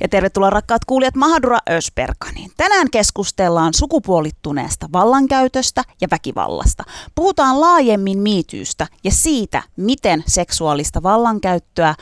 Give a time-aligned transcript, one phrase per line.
[0.00, 2.50] Ja tervetuloa rakkaat kuulijat Mahadura Ösperkaniin.
[2.56, 6.84] Tänään keskustellaan sukupuolittuneesta vallankäytöstä ja väkivallasta.
[7.14, 11.94] Puhutaan laajemmin miityystä ja siitä, miten seksuaalista vallankäyttöä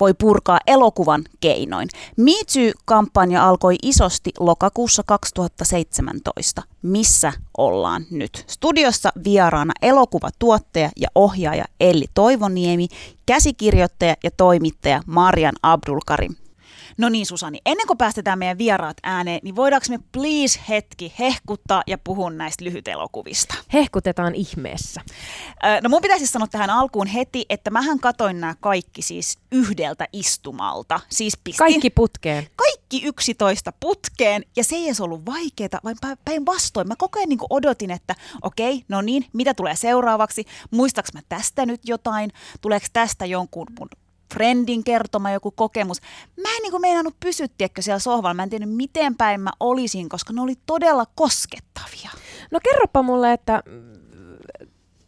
[0.00, 1.88] voi purkaa elokuvan keinoin.
[2.16, 6.62] MeToo-kampanja alkoi isosti lokakuussa 2017.
[6.82, 8.44] Missä ollaan nyt?
[8.46, 12.88] Studiossa vieraana elokuvatuottaja ja ohjaaja Elli Toivoniemi,
[13.26, 16.34] käsikirjoittaja ja toimittaja Marian Abdulkarim.
[16.98, 21.82] No niin Susani, ennen kuin päästetään meidän vieraat ääneen, niin voidaanko me please hetki hehkuttaa
[21.86, 23.54] ja puhua näistä lyhytelokuvista?
[23.72, 25.00] Hehkutetaan ihmeessä.
[25.82, 31.00] No mun pitäisi sanoa tähän alkuun heti, että mähän katoin nämä kaikki siis yhdeltä istumalta.
[31.08, 32.46] Siis pistin Kaikki putkeen.
[32.56, 36.88] kaikki 11 putkeen, ja se ei edes ollut vaikeaa, vaan päinvastoin.
[36.88, 40.44] Mä koko ajan niin odotin, että okei, no niin, mitä tulee seuraavaksi?
[40.70, 42.30] Muistaaks mä tästä nyt jotain?
[42.60, 43.88] Tuleeko tästä jonkun mun
[44.34, 46.00] friendin kertoma joku kokemus.
[46.42, 48.34] Mä en niin kuin meinannut pysyä, tiedätkö, siellä sohvalla.
[48.34, 52.10] Mä en tiedä, miten päin mä olisin, koska ne oli todella koskettavia.
[52.50, 53.62] No kerropa mulle, että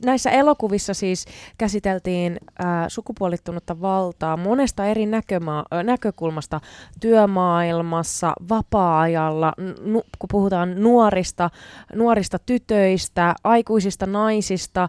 [0.04, 1.26] näissä elokuvissa siis
[1.58, 6.60] käsiteltiin ää, sukupuolittunutta valtaa monesta eri näköma- näkökulmasta
[7.00, 11.50] työmaailmassa, vapaa-ajalla, nu- kun puhutaan nuorista,
[11.94, 14.82] nuorista tytöistä, aikuisista naisista.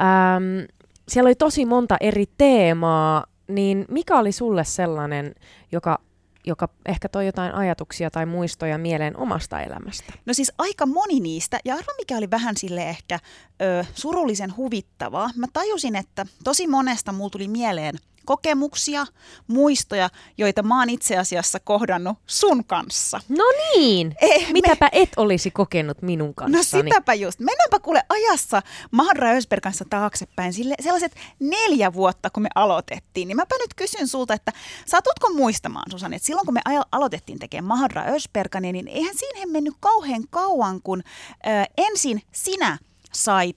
[0.00, 0.66] Äm,
[1.08, 5.34] siellä oli tosi monta eri teemaa, niin mikä oli sulle sellainen,
[5.72, 5.98] joka
[6.46, 10.12] joka ehkä toi jotain ajatuksia tai muistoja mieleen omasta elämästä?
[10.26, 13.18] No siis aika moni niistä, ja arvo mikä oli vähän sille ehkä
[13.62, 15.30] ö, surullisen huvittavaa.
[15.36, 17.94] Mä tajusin, että tosi monesta mulla tuli mieleen
[18.28, 19.06] kokemuksia,
[19.46, 23.20] muistoja, joita mä oon itse asiassa kohdannut sun kanssa.
[23.28, 25.02] No niin, Eh, mitäpä me...
[25.02, 26.90] et olisi kokenut minun No kanssani?
[26.90, 27.40] sitäpä just.
[27.40, 30.52] Mennäänpä kuule ajassa Mahadra Ösberg kanssa taaksepäin.
[30.52, 33.28] Sille, sellaiset neljä vuotta, kun me aloitettiin.
[33.28, 34.52] Niin mäpä nyt kysyn sulta, että
[34.86, 36.60] satutko muistamaan, Susanne, että silloin kun me
[36.92, 41.02] aloitettiin tekemään Mahadra Ösbergania, niin eihän siihen mennyt kauhean kauan, kun
[41.46, 42.78] ö, ensin sinä
[43.12, 43.56] sait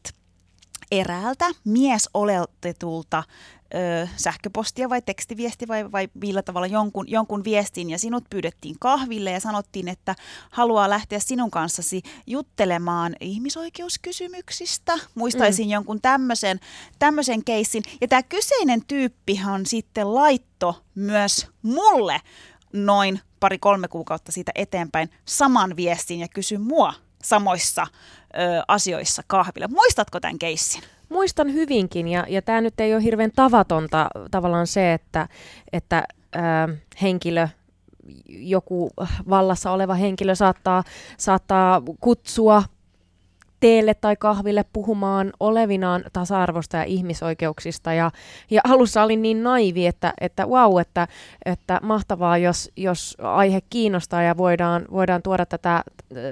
[0.91, 3.24] eräältä miesoletetulta
[3.75, 9.31] ö, sähköpostia vai tekstiviesti vai, vai millä tavalla jonkun, jonkun viestin ja sinut pyydettiin kahville
[9.31, 10.15] ja sanottiin, että
[10.51, 14.99] haluaa lähteä sinun kanssasi juttelemaan ihmisoikeuskysymyksistä.
[15.15, 15.71] Muistaisin mm.
[15.71, 16.59] jonkun tämmöisen,
[16.99, 17.83] tämmöisen keissin.
[18.01, 22.21] Ja tämä kyseinen tyyppihan sitten laitto myös mulle
[22.73, 26.93] noin pari-kolme kuukautta siitä eteenpäin saman viestin ja kysyi mua
[27.23, 29.67] samoissa ö, asioissa kahville.
[29.67, 30.81] Muistatko tämän keissin?
[31.11, 35.27] Muistan hyvinkin, ja, ja tämä nyt ei ole hirveän tavatonta tavallaan se, että,
[35.73, 36.69] että ää,
[37.01, 37.47] henkilö,
[38.27, 38.89] joku
[39.29, 40.83] vallassa oleva henkilö saattaa,
[41.17, 42.63] saattaa kutsua
[43.59, 47.94] teelle tai kahville puhumaan olevinaan tasa-arvosta ja ihmisoikeuksista.
[47.94, 48.11] Ja,
[48.51, 51.07] ja alussa olin niin naivi, että, että wow, että,
[51.45, 55.83] että mahtavaa, jos, jos aihe kiinnostaa ja voidaan, voidaan tuoda tätä äh,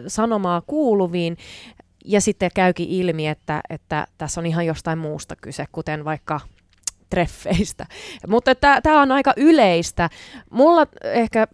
[0.08, 1.38] sanomaa kuuluviin.
[2.06, 6.40] Ja sitten käykin ilmi, että, että tässä on ihan jostain muusta kyse, kuten vaikka
[7.10, 7.86] treffeistä.
[8.28, 10.10] Mutta tämä on aika yleistä.
[10.50, 11.48] Mulla ehkä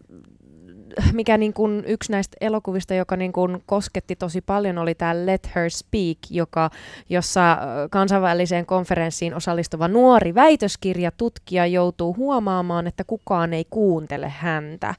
[1.13, 5.49] mikä niin kuin yksi näistä elokuvista, joka niin kuin kosketti tosi paljon, oli tämä Let
[5.55, 6.69] Her Speak, joka,
[7.09, 7.57] jossa
[7.89, 14.95] kansainväliseen konferenssiin osallistuva nuori väitöskirjatutkija joutuu huomaamaan, että kukaan ei kuuntele häntä.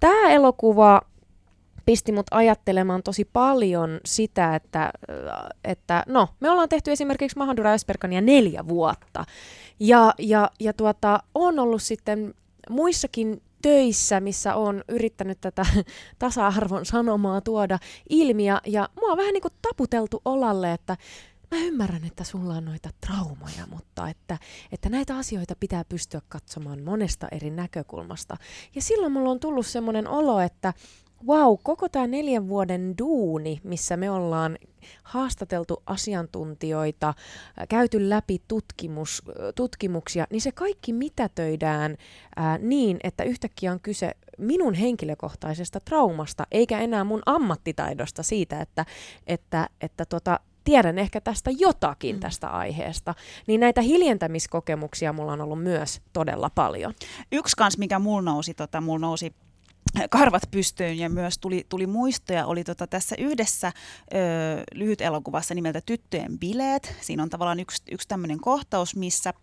[0.00, 1.00] Tämä elokuva
[1.86, 4.92] pisti mut ajattelemaan tosi paljon sitä, että,
[5.64, 9.24] että no, me ollaan tehty esimerkiksi Mahandura Ösperkania neljä vuotta.
[9.80, 12.34] Ja, ja, ja tuota, on ollut sitten
[12.70, 15.66] muissakin töissä, missä on yrittänyt tätä
[16.18, 17.78] tasa-arvon sanomaa tuoda
[18.08, 18.44] ilmi.
[18.44, 20.96] Ja, ja mua on vähän niin kuin taputeltu olalle, että
[21.50, 24.38] mä ymmärrän, että sulla on noita traumoja, mutta että,
[24.72, 28.36] että näitä asioita pitää pystyä katsomaan monesta eri näkökulmasta.
[28.74, 30.74] Ja silloin mulla on tullut semmoinen olo, että
[31.26, 34.58] wow, koko tämä neljän vuoden duuni, missä me ollaan
[35.02, 37.14] haastateltu asiantuntijoita,
[37.56, 39.22] ää, käyty läpi tutkimus,
[39.54, 41.96] tutkimuksia, niin se kaikki mitätöidään
[42.36, 48.86] ää, niin, että yhtäkkiä on kyse minun henkilökohtaisesta traumasta, eikä enää mun ammattitaidosta siitä, että,
[49.26, 52.20] että, että tota, tiedän ehkä tästä jotakin Mm.
[52.20, 53.14] tästä aiheesta.
[53.46, 56.94] Niin näitä hiljentämiskokemuksia mulla on ollut myös todella paljon.
[57.32, 59.34] Yksi kans, mikä mulla nousi, tota, mulla nousi
[60.10, 63.72] karvat pystyyn ja myös tuli, tuli muistoja, oli tota tässä yhdessä
[64.14, 64.16] ö,
[64.74, 66.96] lyhyt elokuvassa nimeltä Tyttöjen bileet.
[67.00, 69.34] Siinä on tavallaan yksi, yksi tämmöinen kohtaus, missä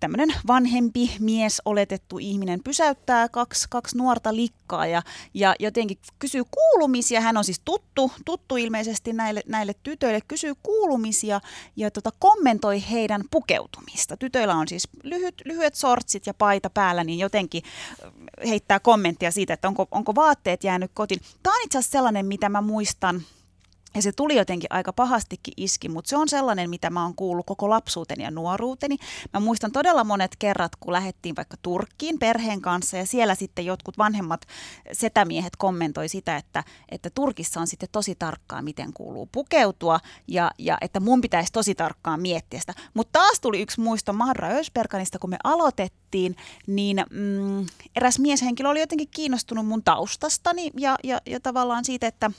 [0.00, 5.02] tämmöinen vanhempi mies, oletettu ihminen, pysäyttää kaksi, kaksi nuorta likkaa ja,
[5.34, 7.20] ja jotenkin kysyy kuulumisia.
[7.20, 11.40] Hän on siis tuttu, tuttu ilmeisesti näille, näille tytöille, kysyy kuulumisia
[11.76, 14.16] ja tota, kommentoi heidän pukeutumista.
[14.16, 17.62] Tytöillä on siis lyhyt, lyhyet sortsit ja paita päällä, niin jotenkin
[18.48, 21.20] heittää kommenttia siitä, että onko, onko vaatteet jäänyt kotiin.
[21.42, 23.22] Tämä on itse asiassa sellainen, mitä mä muistan–
[23.94, 27.46] ja se tuli jotenkin aika pahastikin iski, mutta se on sellainen, mitä mä oon kuullut
[27.46, 28.96] koko lapsuuteni ja nuoruuteni.
[29.32, 33.98] Mä muistan todella monet kerrat, kun lähdettiin vaikka Turkkiin perheen kanssa ja siellä sitten jotkut
[33.98, 34.46] vanhemmat
[34.92, 40.78] setämiehet kommentoi sitä, että, että Turkissa on sitten tosi tarkkaa, miten kuuluu pukeutua ja, ja
[40.80, 42.74] että mun pitäisi tosi tarkkaan miettiä sitä.
[42.94, 47.66] Mutta taas tuli yksi muisto Mahra Ösperkanista, kun me aloitettiin, niin mm,
[47.96, 52.30] eräs mieshenkilö oli jotenkin kiinnostunut mun taustastani ja, ja, ja tavallaan siitä, että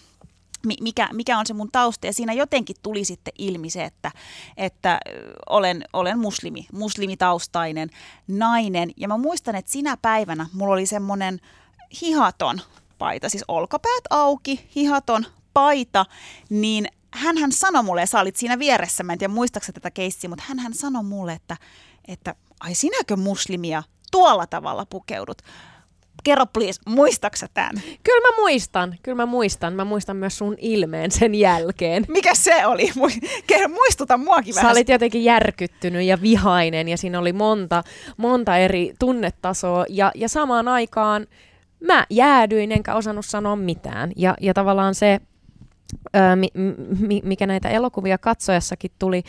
[0.82, 2.08] mikä, mikä on se mun tausta.
[2.08, 4.12] Ja siinä jotenkin tuli sitten ilmi se, että,
[4.58, 5.00] että
[5.50, 7.90] olen, olen muslimi, muslimitaustainen
[8.28, 8.92] nainen.
[8.98, 11.40] Ja mä muistan, että sinä päivänä mulla oli semmoinen
[12.02, 12.62] hihaton
[12.98, 16.06] paita, siis olkapäät auki, hihaton paita,
[16.50, 19.92] niin hän hän sanoi mulle, ja sä olit siinä vieressä, mä en tiedä muistaaksä tätä
[19.92, 21.58] keissiä, mutta hän hän sanoi mulle, että,
[22.08, 25.42] että ai sinäkö muslimia tuolla tavalla pukeudut?
[26.24, 27.72] Kerro please, muistaksa tämän?
[28.04, 29.74] Kyllä mä muistan, kyllä mä muistan.
[29.74, 32.06] Mä muistan myös sun ilmeen sen jälkeen.
[32.08, 32.92] Mikä se oli?
[33.70, 34.70] Muistuta muakin vähän.
[34.70, 37.84] Sä olit jotenkin järkyttynyt ja vihainen ja siinä oli monta,
[38.18, 41.28] monta eri tunnetasoa ja, ja samaan aikaan
[41.88, 44.12] mä jäädyin enkä osannut sanoa mitään.
[44.16, 45.20] Ja, ja tavallaan se,
[47.24, 49.24] mikä näitä elokuvia katsojassakin tuli,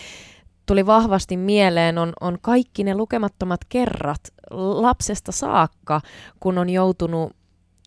[0.73, 4.21] tuli vahvasti mieleen, on, on kaikki ne lukemattomat kerrat
[4.51, 6.01] lapsesta saakka,
[6.41, 7.37] kun on joutunut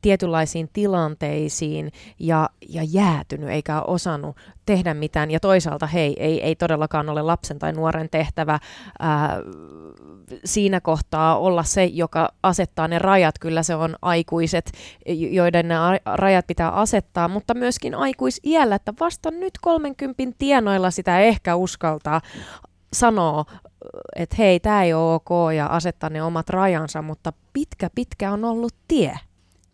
[0.01, 5.31] tietynlaisiin tilanteisiin ja, ja jäätynyt eikä ole osannut tehdä mitään.
[5.31, 8.59] Ja toisaalta hei, ei, ei todellakaan ole lapsen tai nuoren tehtävä
[8.99, 9.37] ää,
[10.45, 13.39] siinä kohtaa olla se, joka asettaa ne rajat.
[13.39, 14.71] Kyllä se on aikuiset,
[15.31, 21.55] joiden ne rajat pitää asettaa, mutta myöskin aikuisiällä, että vasta nyt 30 tienoilla sitä ehkä
[21.55, 22.21] uskaltaa
[22.95, 23.45] sanoa,
[24.15, 28.45] että hei, tämä ei ole ok ja asettaa ne omat rajansa, mutta pitkä, pitkä on
[28.45, 29.19] ollut tie.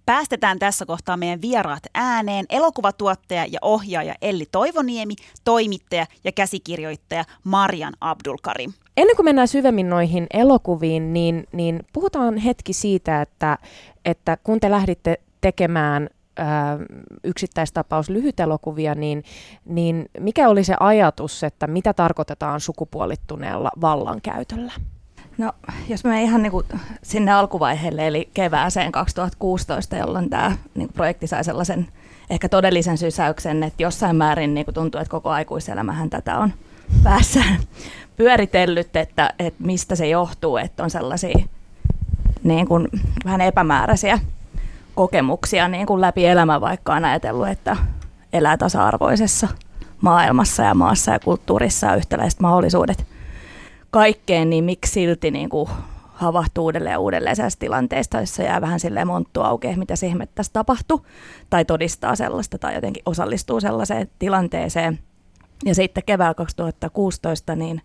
[0.06, 2.46] Päästetään tässä kohtaa meidän vieraat ääneen.
[2.50, 5.14] Elokuvatuottaja ja ohjaaja Elli Toivoniemi,
[5.44, 8.74] toimittaja ja käsikirjoittaja Marian Abdulkarim.
[8.98, 13.58] Ennen kuin mennään syvemmin noihin elokuviin, niin, niin puhutaan hetki siitä, että,
[14.06, 16.10] että kun te lähditte tekemään
[17.24, 19.24] yksittäistapaus lyhytelokuvia, niin,
[19.66, 24.72] niin mikä oli se ajatus, että mitä tarkoitetaan sukupuolittuneella vallankäytöllä?
[25.38, 25.51] No,
[25.89, 26.66] jos me ihan niin kuin
[27.04, 31.88] sinne alkuvaiheelle, eli kevääseen 2016, jolloin tämä niin kuin projekti sai sellaisen
[32.30, 36.54] ehkä todellisen sysäyksen, että jossain määrin niin kuin tuntuu, että koko aikuiselämähän tätä on
[37.04, 37.60] päässään
[38.18, 41.45] pyöritellyt, että, että mistä se johtuu, että on sellaisia
[42.44, 42.88] niin kuin,
[43.25, 44.19] vähän epämääräisiä
[44.96, 47.78] kokemuksia niin kuin läpi elämän, vaikka on ajatellut, että
[48.34, 49.48] elää tasa-arvoisessa
[50.02, 53.08] maailmassa ja maassa ja kulttuurissa ja yhtäläiset mahdollisuudet
[53.92, 55.70] kaikkeen, niin miksi silti niin kuin
[56.14, 60.26] havahtuu uudelleen ja uudelleen sellaisessa tilanteesta, jossa jää vähän silleen monttu auki, mitä se ihme
[60.26, 61.02] tässä tapahtui,
[61.50, 65.00] tai todistaa sellaista, tai jotenkin osallistuu sellaiseen tilanteeseen.
[65.66, 67.82] Ja sitten keväällä 2016 niin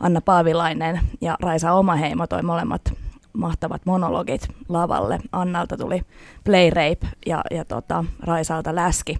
[0.00, 2.92] Anna Paavilainen ja Raisa Omaheimo toi molemmat
[3.38, 5.18] mahtavat monologit lavalle.
[5.32, 6.02] Annalta tuli
[6.44, 9.18] Play Rape ja, ja tota, Raisalta Läski,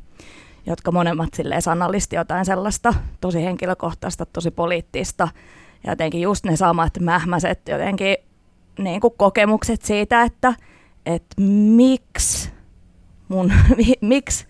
[0.67, 5.29] jotka monemmat silleen sanallisti jotain sellaista tosi henkilökohtaista, tosi poliittista.
[5.85, 8.17] Ja jotenkin just ne samat mähmäiset jotenkin
[8.79, 10.55] niin kuin kokemukset siitä, että,
[11.07, 11.43] että
[11.77, 12.51] miksi
[13.29, 13.53] mun,
[14.01, 14.47] miksi,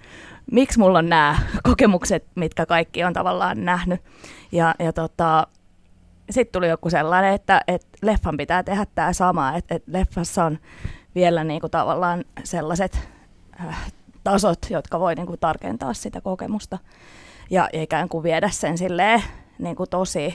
[0.52, 4.00] miksi mulla on nämä kokemukset, mitkä kaikki on tavallaan nähnyt.
[4.52, 5.46] Ja, ja tota,
[6.30, 10.58] sitten tuli joku sellainen, että, että leffan pitää tehdä tämä sama, että, että leffassa on
[11.14, 13.08] vielä niin kuin tavallaan sellaiset
[13.60, 13.92] äh,
[14.24, 16.78] tasot, jotka voi niin kuin tarkentaa sitä kokemusta
[17.50, 19.22] ja, ikään kuin viedä sen silleen,
[19.58, 20.34] niin kuin tosi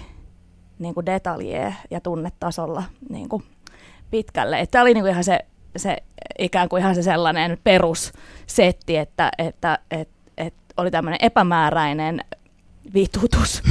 [0.79, 3.43] niin kuin detaljee ja tunnetasolla niin kuin
[4.11, 4.65] pitkälle.
[4.71, 5.39] Tämä oli niin kuin ihan se,
[5.75, 5.97] se,
[6.39, 12.21] ikään kuin ihan se sellainen perussetti, että, että, että, että oli tämmöinen epämääräinen
[12.93, 13.63] vitutus.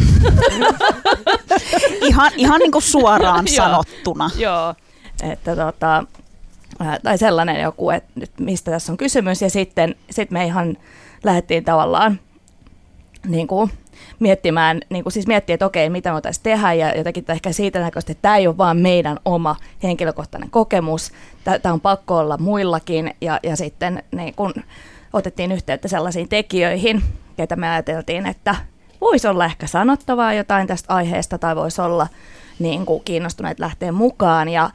[2.09, 4.31] ihan, ihan niin kuin suoraan sanottuna.
[4.37, 4.75] Joo,
[5.23, 6.05] että tota,
[7.03, 9.43] tai sellainen joku, että nyt mistä tässä on kysymys.
[9.43, 10.77] Ja sitten sit me ihan
[11.25, 12.21] lähdettiin tavallaan
[13.27, 13.71] niin kuin
[14.19, 17.81] miettimään, niin kuin siis miettiä, että okei, mitä me voitaisiin tehdä ja jotenkin ehkä siitä
[17.81, 21.13] näköistä, että tämä ei ole vaan meidän oma henkilökohtainen kokemus,
[21.45, 24.53] tämä on pakko olla muillakin ja, ja sitten niin kuin
[25.13, 27.03] otettiin yhteyttä sellaisiin tekijöihin,
[27.37, 28.55] keitä me ajateltiin, että
[29.03, 32.07] voisi olla ehkä sanottavaa jotain tästä aiheesta tai voisi olla
[32.59, 34.71] niin kuin kiinnostuneet lähteä mukaan ja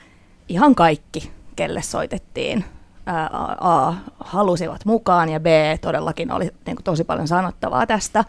[0.49, 2.65] ihan kaikki, kelle soitettiin,
[3.05, 3.29] ää,
[3.59, 5.45] A, halusivat mukaan ja B,
[5.81, 8.25] todellakin oli niin kuin tosi paljon sanottavaa tästä.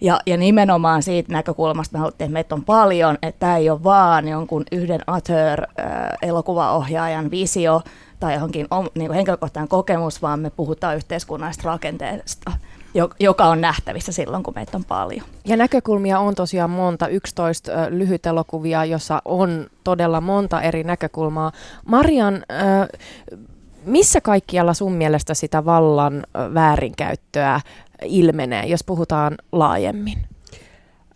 [0.00, 3.84] Ja, ja nimenomaan siitä näkökulmasta me haluttiin, että meitä on paljon, että tämä ei ole
[3.84, 7.82] vaan jonkun yhden auteur-elokuvaohjaajan visio
[8.20, 12.52] tai johonkin niin henkilökohtainen kokemus, vaan me puhutaan yhteiskunnallisesta rakenteesta
[13.20, 15.26] joka on nähtävissä silloin, kun meitä on paljon.
[15.44, 21.52] Ja näkökulmia on tosiaan monta, 11 lyhytelokuvia, jossa on todella monta eri näkökulmaa.
[21.84, 22.44] Marian,
[23.84, 27.60] missä kaikkialla sun mielestä sitä vallan väärinkäyttöä
[28.04, 30.18] ilmenee, jos puhutaan laajemmin?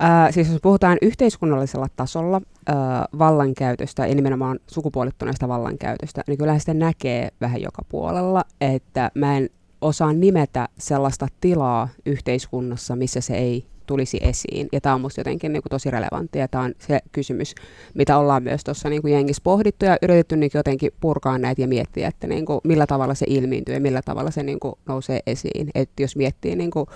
[0.02, 2.76] Äh, siis jos puhutaan yhteiskunnallisella tasolla äh,
[3.18, 9.50] vallankäytöstä ja nimenomaan sukupuolittuneesta vallankäytöstä, niin kyllä sitä näkee vähän joka puolella, että mä en
[9.82, 14.68] osaa nimetä sellaista tilaa yhteiskunnassa, missä se ei tulisi esiin.
[14.72, 17.54] Ja tämä on minusta jotenkin niin kuin tosi relevantti ja tämä on se kysymys,
[17.94, 22.08] mitä ollaan myös tuossa niin jengissä pohdittu ja yritetty niin jotenkin purkaa näitä ja miettiä,
[22.08, 25.70] että niin kuin millä tavalla se ilmiintyy ja millä tavalla se niin kuin nousee esiin.
[25.74, 26.86] Että jos miettii niin kuin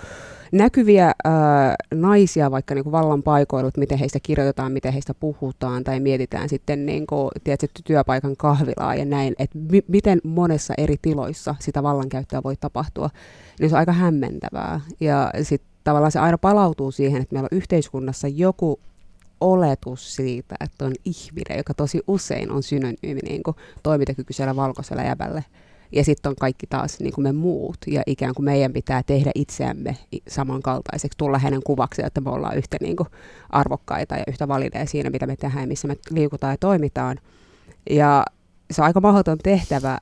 [0.51, 5.99] näkyviä ää, naisia vaikka niin kuin vallan paikoilla, miten heistä kirjoitetaan, miten heistä puhutaan tai
[5.99, 11.55] mietitään sitten niin kuin, tiedätkö, työpaikan kahvilaa ja näin, että mi- miten monessa eri tiloissa
[11.59, 13.09] sitä vallankäyttöä voi tapahtua,
[13.59, 14.81] niin se on aika hämmentävää.
[14.99, 18.79] Ja sitten tavallaan se aina palautuu siihen, että meillä on yhteiskunnassa joku
[19.41, 25.45] oletus siitä, että on ihminen, joka tosi usein on synonyymi niin kuin toimintakykyisellä valkoisella jäbälle.
[25.91, 29.31] Ja sitten on kaikki taas niin kuin me muut, ja ikään kuin meidän pitää tehdä
[29.35, 33.09] itseämme samankaltaiseksi, tulla hänen kuvaksi, että me ollaan yhtä niin kuin
[33.49, 37.17] arvokkaita ja yhtä valideja siinä, mitä me tehdään missä me liikutaan ja toimitaan.
[37.89, 38.25] Ja
[38.71, 39.97] se on aika mahdoton tehtävä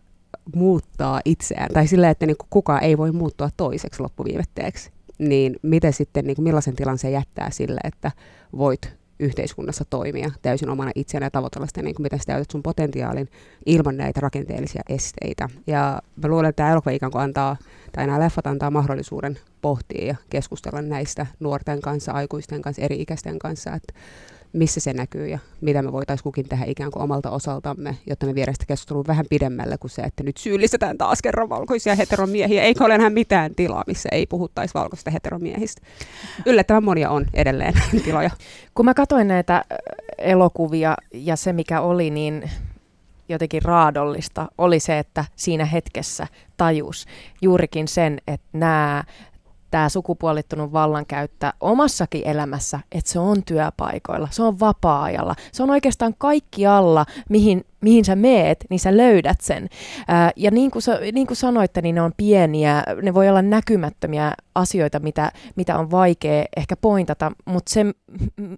[0.55, 5.93] muuttaa itseään, tai sillä, että niin kuin kukaan ei voi muuttua toiseksi loppuviimetteeksi niin miten
[5.93, 8.11] sitten, niin kuin millaisen tilan se jättää sille, että
[8.57, 12.63] voit yhteiskunnassa toimia täysin omana itseänä ja tavoitella sitä, niin kuin miten sä täytät sun
[12.63, 13.29] potentiaalin
[13.65, 15.49] ilman näitä rakenteellisia esteitä.
[15.67, 17.57] Ja mä luulen, että tämä elokuva ikään kuin antaa,
[17.91, 23.39] tai nämä leffat antaa mahdollisuuden pohtia ja keskustella näistä nuorten kanssa, aikuisten kanssa, eri ikäisten
[23.39, 23.93] kanssa, että
[24.55, 28.35] missä se näkyy ja mitä me voitaisiin kukin tehdä ikään kuin omalta osaltamme, jotta me
[28.35, 32.63] viedään sitä keskustelua vähän pidemmälle kuin se, että nyt syyllistetään taas kerran valkoisia heteromiehiä.
[32.63, 35.81] Eikö ole enää mitään tilaa, missä ei puhuttaisi valkoisista heteromiehistä.
[36.45, 37.73] Yllättävän monia on edelleen
[38.05, 38.29] tiloja.
[38.75, 39.65] Kun mä katsoin näitä
[40.17, 42.51] elokuvia ja se mikä oli, niin
[43.29, 47.05] jotenkin raadollista oli se, että siinä hetkessä tajus
[47.41, 49.03] juurikin sen, että nämä
[49.71, 56.13] tämä sukupuolittunut vallankäyttö omassakin elämässä, että se on työpaikoilla, se on vapaa-ajalla, se on oikeastaan
[56.17, 59.69] kaikkialla, mihin, mihin sä meet, niin sä löydät sen.
[60.07, 60.81] Ää, ja niin kuin,
[61.13, 65.91] niin kuin sanoitte, niin ne on pieniä, ne voi olla näkymättömiä asioita, mitä, mitä on
[65.91, 67.83] vaikea ehkä pointata, mutta se,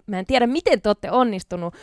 [0.06, 1.74] mä en tiedä, miten te olette onnistunut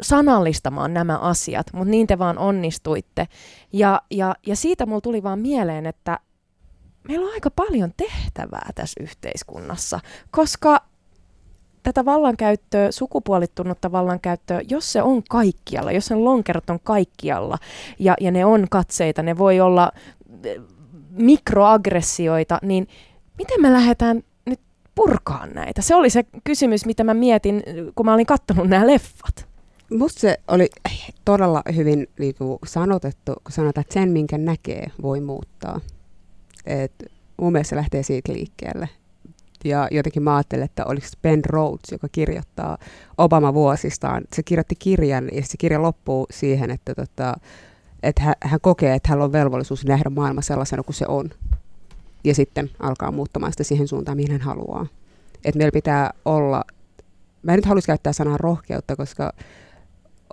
[0.00, 3.28] sanallistamaan nämä asiat, mutta niin te vaan onnistuitte.
[3.72, 6.18] Ja, ja, ja siitä mulla tuli vaan mieleen, että
[7.08, 10.82] meillä on aika paljon tehtävää tässä yhteiskunnassa, koska
[11.82, 17.58] tätä vallankäyttöä, sukupuolittunutta vallankäyttöä, jos se on kaikkialla, jos sen lonkerot on kaikkialla
[17.98, 19.92] ja, ja ne on katseita, ne voi olla
[20.44, 20.60] eh,
[21.10, 22.88] mikroaggressioita, niin
[23.38, 24.60] miten me lähdetään nyt
[24.94, 25.82] purkaan näitä?
[25.82, 27.62] Se oli se kysymys, mitä mä mietin,
[27.94, 29.48] kun mä olin katsonut nämä leffat.
[29.90, 30.70] Musta se oli
[31.24, 32.34] todella hyvin niin
[32.66, 35.80] sanotettu, kun sanotaan, että sen, minkä näkee, voi muuttaa.
[36.66, 36.92] Et
[37.36, 38.88] mun mielestä se lähtee siitä liikkeelle.
[39.64, 42.78] Ja jotenkin mä ajattelin, että oliko Ben Rhodes, joka kirjoittaa
[43.18, 44.22] Obama vuosistaan.
[44.32, 47.34] Se kirjoitti kirjan ja se kirja loppuu siihen, että, tota,
[48.02, 51.30] että hän, hän kokee, että hänellä on velvollisuus nähdä maailma sellaisena kuin se on.
[52.24, 54.86] Ja sitten alkaa muuttamaan sitä siihen suuntaan, mihin hän haluaa.
[55.44, 56.64] Että meillä pitää olla,
[57.42, 59.32] mä en nyt haluaisi käyttää sanaa rohkeutta, koska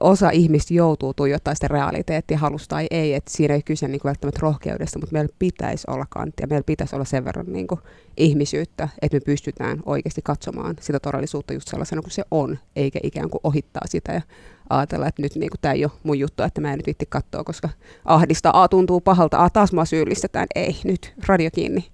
[0.02, 4.10] osa ihmistä joutuu tuijottaa sitä realiteettia halusta tai ei, että siinä ei kyse niin kuin
[4.10, 7.82] välttämättä rohkeudesta, mutta meillä pitäisi olla kanttia, meillä pitäisi olla sen verran niin kuin
[8.18, 13.30] ihmisyyttä, että me pystytään oikeasti katsomaan sitä todellisuutta just sellaisena kuin se on, eikä ikään
[13.30, 14.22] kuin ohittaa sitä ja
[14.70, 17.06] ajatella, että nyt niin kuin, tämä ei ole mun juttu, että mä en nyt vitti
[17.10, 17.70] katsoa, koska
[18.06, 21.86] ahdistaa, a tuntuu pahalta, a taas mua syyllistetään, ei, nyt radio kiinni.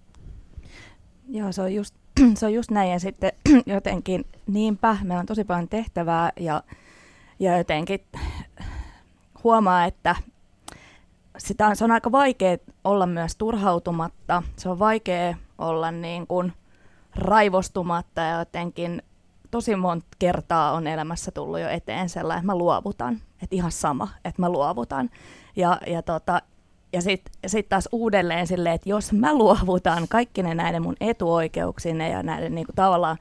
[1.28, 1.96] Joo, se on just,
[2.38, 3.32] se on just näin ja sitten
[3.66, 6.64] jotenkin niinpä, meillä on tosi paljon tehtävää ja
[7.44, 8.00] ja jotenkin
[9.44, 10.16] huomaa, että
[11.38, 14.44] sitä on, se on aika vaikea olla myös turhautumatta.
[14.58, 16.54] Se on vaikea olla niin kuin
[17.16, 19.02] raivostumatta ja jotenkin
[19.52, 23.16] tosi monta kertaa on elämässä tullut jo eteen sellainen, että mä luovutan.
[23.16, 25.10] Että ihan sama, että mä luovutan.
[25.56, 26.42] Ja, ja, tota,
[26.94, 32.10] ja sitten sit taas uudelleen silleen, että jos mä luovutan kaikki ne näiden mun etuoikeuksinne
[32.10, 33.18] ja näiden niin kuin tavallaan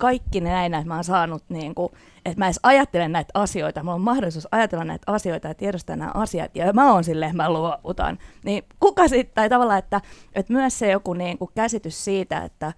[0.00, 1.92] kaikki ne näin, että mä oon saanut, niin kuin,
[2.24, 6.10] että mä edes ajattelen näitä asioita, mulla on mahdollisuus ajatella näitä asioita ja tiedostaa nämä
[6.14, 8.18] asiat, ja mä oon silleen, mä luovutan.
[8.44, 10.00] Niin kuka sitten, tai tavallaan, että,
[10.34, 12.72] että myös se joku niin kuin käsitys siitä, että,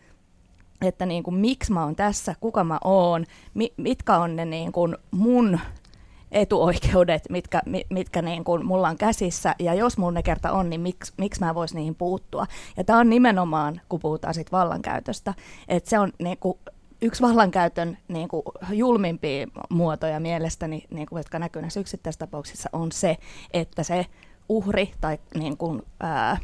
[0.83, 4.73] että niin kuin, miksi mä oon tässä, kuka mä oon, mi, mitkä on ne niin
[4.73, 5.59] kuin mun
[6.33, 10.81] etuoikeudet, mitkä, mitkä niin kuin mulla on käsissä, ja jos mun ne kerta on, niin
[10.81, 12.47] miksi, miksi mä voisin niihin puuttua.
[12.77, 15.35] Ja tämä on nimenomaan, kun puhutaan sit vallankäytöstä,
[15.69, 16.59] että se on niin kuin
[17.03, 18.43] yksi vallankäytön niin kuin,
[18.73, 23.17] julmimpia muotoja mielestäni, niin kuin, jotka näkyy näissä yksittäistapauksissa, on se,
[23.53, 24.07] että se
[24.49, 26.39] uhri tai niin kuin, ää,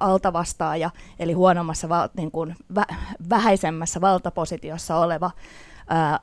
[0.00, 2.84] altavastaaja, eli huonommassa, niin kuin, vä,
[3.30, 5.30] vähäisemmässä valtapositiossa oleva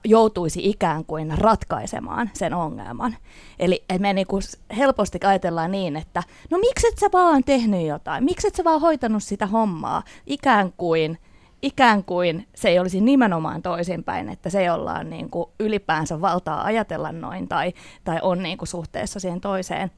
[0.06, 3.18] joutuisi ikään kuin ratkaisemaan sen ongelman.
[3.60, 4.40] Eli me niinku
[4.78, 8.82] helposti ajatellaan niin, että no miksi et sä vaan tehnyt jotain, miksi et sä vaan
[8.82, 11.18] hoitanut sitä hommaa, ikään kuin
[11.62, 16.64] ikään kuin se ei olisi nimenomaan toisinpäin, että se, jolla on niin kuin ylipäänsä valtaa
[16.64, 17.74] ajatella noin tai,
[18.04, 19.92] tai on niin kuin suhteessa siihen toiseen.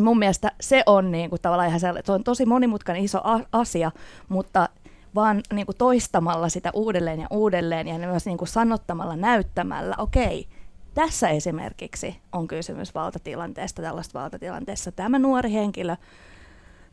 [0.00, 3.20] Mun mielestä se on niin kuin tavallaan ihan se on tosi monimutkainen iso
[3.52, 3.90] asia,
[4.28, 4.68] mutta
[5.14, 10.46] vaan niin kuin toistamalla sitä uudelleen ja uudelleen ja myös niin kuin sanottamalla, näyttämällä, okei,
[10.94, 14.92] tässä esimerkiksi on kysymys valtatilanteesta, tällaista valtatilanteessa.
[14.92, 15.96] Tämä nuori henkilö,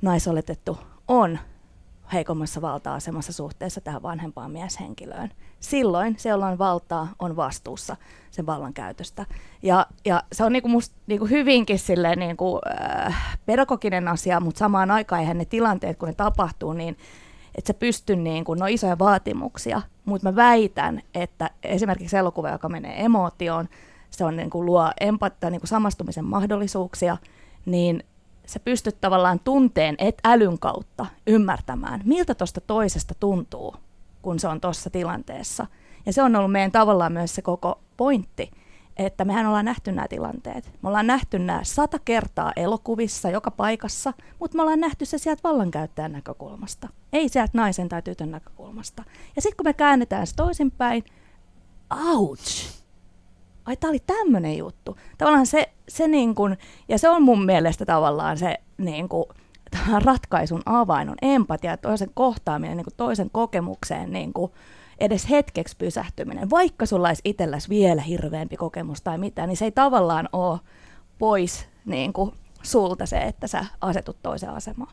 [0.02, 1.40] naisoletettu, on
[2.14, 5.32] heikommassa valta-asemassa suhteessa tähän vanhempaan mieshenkilöön.
[5.60, 7.96] Silloin se, jolla on valtaa, on vastuussa
[8.32, 9.26] sen vallan käytöstä.
[9.64, 14.92] Ja, ja se on niinku musta niinku hyvinkin silleen niinku, äh, pedagoginen asia, mutta samaan
[14.92, 16.98] aikaan eihän ne tilanteet, kun ne tapahtuu, niin
[17.56, 22.70] että se pysty niin kuin, no isoja vaatimuksia, mutta mä väitän, että esimerkiksi elokuva, joka
[22.70, 23.70] menee emootioon,
[24.10, 27.18] se on niin kuin, luo empatia, niin kuin samastumisen mahdollisuuksia,
[27.66, 28.04] niin
[28.48, 33.75] sä pystyt tavallaan tunteen et älyn kautta ymmärtämään, miltä tuosta toisesta tuntuu,
[34.22, 35.68] kun se on tuossa tilanteessa.
[36.06, 38.51] Ja se on ollut meidän tavallaan myös se koko pointti,
[38.98, 40.72] että mehän ollaan nähty nämä tilanteet.
[40.82, 45.41] Me ollaan nähty nämä sata kertaa elokuvissa joka paikassa, mutta me ollaan nähty se sieltä
[45.43, 49.04] vallankäyttäjän näkökulmasta, ei sieltä naisen tai tytön näkökulmasta.
[49.36, 51.04] Ja sitten kun me käännetään se toisinpäin,
[52.15, 52.77] ouch!
[53.67, 54.97] Ai tämä oli tämmöinen juttu.
[55.17, 56.58] Tavallaan se, se niin kun,
[56.89, 59.25] ja se on mun mielestä tavallaan se niin kun,
[60.03, 64.51] ratkaisun avain on empatia, toisen kohtaaminen niin toisen kokemukseen niin kun,
[64.99, 69.71] edes hetkeksi pysähtyminen, vaikka sulla olisi itselläsi vielä hirveämpi kokemus tai mitä, niin se ei
[69.71, 70.60] tavallaan ole
[71.19, 74.91] pois niin kuin sulta se, että sä asetut toiseen asemaan.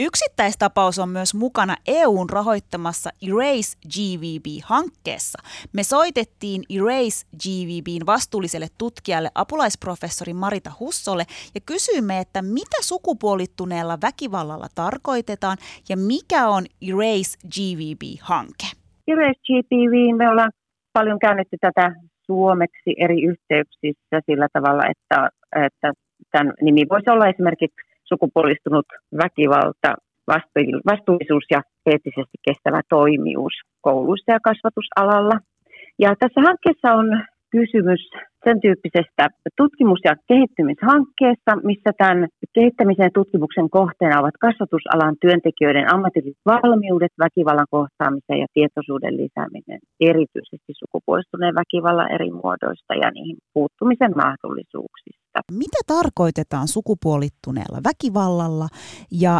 [0.00, 5.38] Yksittäistapaus on myös mukana EUn rahoittamassa Erase GVB-hankkeessa.
[5.72, 14.66] Me soitettiin Erase GVBin vastuulliselle tutkijalle apulaisprofessori Marita Hussolle ja kysyimme, että mitä sukupuolittuneella väkivallalla
[14.74, 15.56] tarkoitetaan
[15.88, 18.66] ja mikä on Erase GVB-hanke.
[19.46, 20.52] GPV, me ollaan
[20.92, 21.94] paljon käännetty tätä
[22.26, 25.28] suomeksi eri yhteyksissä sillä tavalla, että,
[25.66, 25.92] että
[26.32, 28.86] tämän nimi voisi olla esimerkiksi sukupuolistunut
[29.22, 29.90] väkivalta,
[30.90, 35.36] vastuullisuus ja eettisesti kestävä toimijuus kouluissa ja kasvatusalalla.
[35.98, 37.06] Ja tässä hankkeessa on
[37.58, 38.02] kysymys
[38.44, 39.24] sen tyyppisestä
[39.60, 42.20] tutkimus- ja kehittymishankkeesta, missä tämän
[42.56, 49.80] kehittämisen tutkimuksen kohteena ovat kasvatusalan työntekijöiden ammatilliset valmiudet väkivallan kohtaamiseen ja tietoisuuden lisääminen,
[50.12, 55.38] erityisesti sukupuolistuneen väkivallan eri muodoista ja niihin puuttumisen mahdollisuuksista.
[55.52, 58.68] Mitä tarkoitetaan sukupuolittuneella väkivallalla
[59.24, 59.34] ja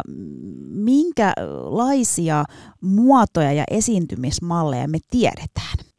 [0.90, 2.38] minkälaisia
[2.83, 5.95] muotoja ja esiintymismalleja me tiedetään?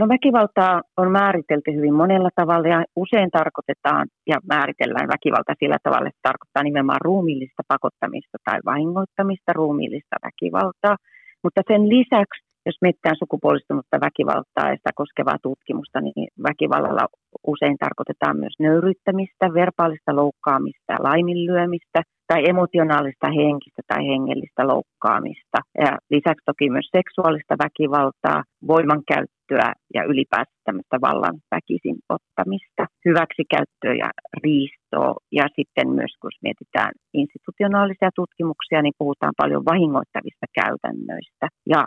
[0.00, 6.08] No väkivaltaa on määritelty hyvin monella tavalla ja usein tarkoitetaan ja määritellään väkivalta sillä tavalla,
[6.08, 10.96] että tarkoittaa nimenomaan ruumiillista pakottamista tai vahingoittamista, ruumiillista väkivaltaa.
[11.44, 17.06] Mutta sen lisäksi, jos mietitään sukupuolistunutta väkivaltaa ja sitä koskevaa tutkimusta, niin väkivallalla
[17.46, 25.58] usein tarkoitetaan myös nöyryttämistä, verbaalista loukkaamista ja laiminlyömistä tai emotionaalista henkistä tai hengellistä loukkaamista.
[25.84, 34.10] Ja lisäksi toki myös seksuaalista väkivaltaa, voimankäyttöä ja ylipäätään tämmöistä vallan väkisin ottamista, hyväksikäyttöä ja
[34.44, 35.14] riistoa.
[35.38, 41.46] Ja sitten myös kun mietitään institutionaalisia tutkimuksia, niin puhutaan paljon vahingoittavista käytännöistä.
[41.74, 41.82] Ja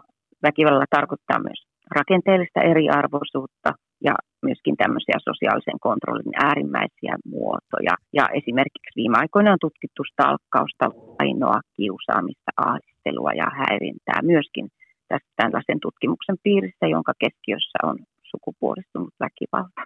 [0.45, 1.61] väkivallalla tarkoittaa myös
[1.99, 3.69] rakenteellista eriarvoisuutta
[4.07, 7.93] ja myöskin tämmöisiä sosiaalisen kontrollin äärimmäisiä muotoja.
[8.13, 10.85] Ja esimerkiksi viime aikoina on tutkittu stalkkausta,
[11.19, 14.65] ainoa kiusaamista, ahdistelua ja häirintää myöskin
[15.07, 17.97] tästä tällaisen tutkimuksen piirissä, jonka keskiössä on
[18.31, 19.81] sukupuolistunut väkivalta.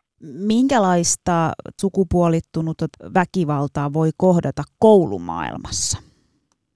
[0.48, 2.80] Minkälaista sukupuolittunut
[3.14, 5.98] väkivaltaa voi kohdata koulumaailmassa?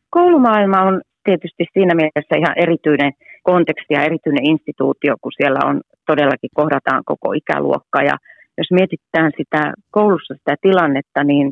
[0.09, 3.11] Koulumaailma on tietysti siinä mielessä ihan erityinen
[3.51, 5.75] konteksti ja erityinen instituutio, kun siellä on
[6.09, 7.99] todellakin kohdataan koko ikäluokka.
[8.09, 8.15] Ja
[8.59, 9.61] jos mietitään sitä
[9.97, 11.47] koulussa sitä tilannetta, niin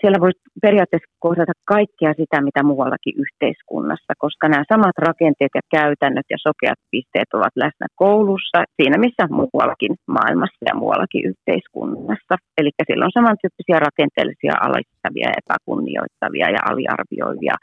[0.00, 0.32] siellä voi
[0.66, 6.80] periaatteessa kohdata kaikkea sitä, mitä muuallakin yhteiskunnassa, koska nämä samat rakenteet ja käytännöt ja sokeat
[6.90, 12.34] pisteet ovat läsnä koulussa, siinä missä muuallakin maailmassa ja muuallakin yhteiskunnassa.
[12.58, 17.56] Eli siellä on samantyyppisiä rakenteellisia alistavia, epäkunnioittavia ja aliarvioivia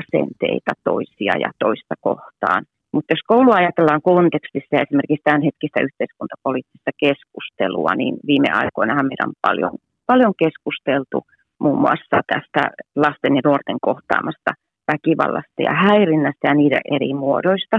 [0.00, 2.62] asenteita toisia ja toista kohtaan.
[2.92, 9.28] Mutta jos koulu ajatellaan kontekstissa ja esimerkiksi tämän hetkistä yhteiskuntapoliittista keskustelua, niin viime aikoina meidän
[9.32, 9.74] on paljon,
[10.06, 11.18] paljon keskusteltu–
[11.60, 12.62] muun muassa tästä
[12.96, 14.50] lasten ja nuorten kohtaamasta
[14.92, 17.78] väkivallasta ja häirinnästä ja niiden eri muodoista.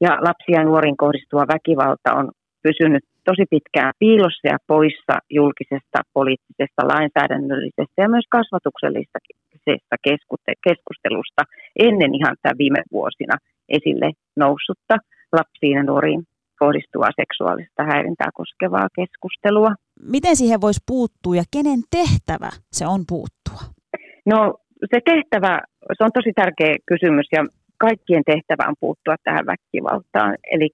[0.00, 2.30] Ja lapsia ja nuoriin kohdistuva väkivalta on
[2.62, 9.18] pysynyt tosi pitkään piilossa ja poissa julkisesta, poliittisesta, lainsäädännöllisestä ja myös kasvatuksellisesta
[10.66, 11.42] keskustelusta
[11.86, 13.34] ennen ihan tämä viime vuosina
[13.68, 14.96] esille noussutta
[15.32, 16.22] lapsiin ja nuoriin
[16.58, 19.70] kohdistuvaa seksuaalista häirintää koskevaa keskustelua.
[20.02, 23.60] Miten siihen voisi puuttua ja kenen tehtävä se on puuttua?
[24.26, 24.54] No
[24.90, 25.60] se tehtävä,
[25.98, 27.46] se on tosi tärkeä kysymys ja
[27.78, 30.36] kaikkien tehtävä on puuttua tähän väkivaltaan.
[30.52, 30.70] Eli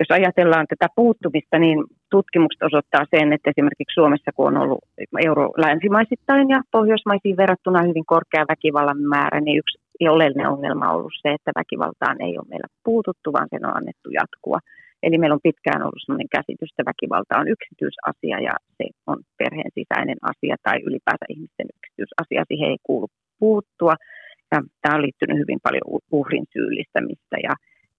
[0.00, 1.78] jos ajatellaan tätä puuttumista, niin
[2.10, 4.84] tutkimukset osoittaa sen, että esimerkiksi Suomessa, kun on ollut
[5.26, 11.20] euro länsimaisittain ja pohjoismaisiin verrattuna hyvin korkea väkivallan määrä, niin yksi oleellinen ongelma on ollut
[11.22, 14.58] se, että väkivaltaan ei ole meillä puututtu, vaan sen on annettu jatkua.
[15.02, 19.72] Eli meillä on pitkään ollut sellainen käsitys, että väkivalta on yksityisasia ja se on perheen
[19.78, 23.06] sisäinen asia tai ylipäänsä ihmisten yksityisasia, siihen ei kuulu
[23.38, 23.94] puuttua.
[24.52, 27.54] Ja tämä on liittynyt hyvin paljon uhrin syyllistämistä ja,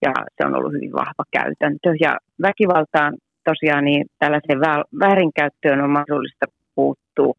[0.06, 1.90] ja se on ollut hyvin vahva käytäntö.
[2.06, 2.12] Ja
[2.42, 3.14] väkivaltaan
[3.50, 4.60] tosiaan niin tällaiseen
[5.04, 7.34] väärinkäyttöön on mahdollista puuttua,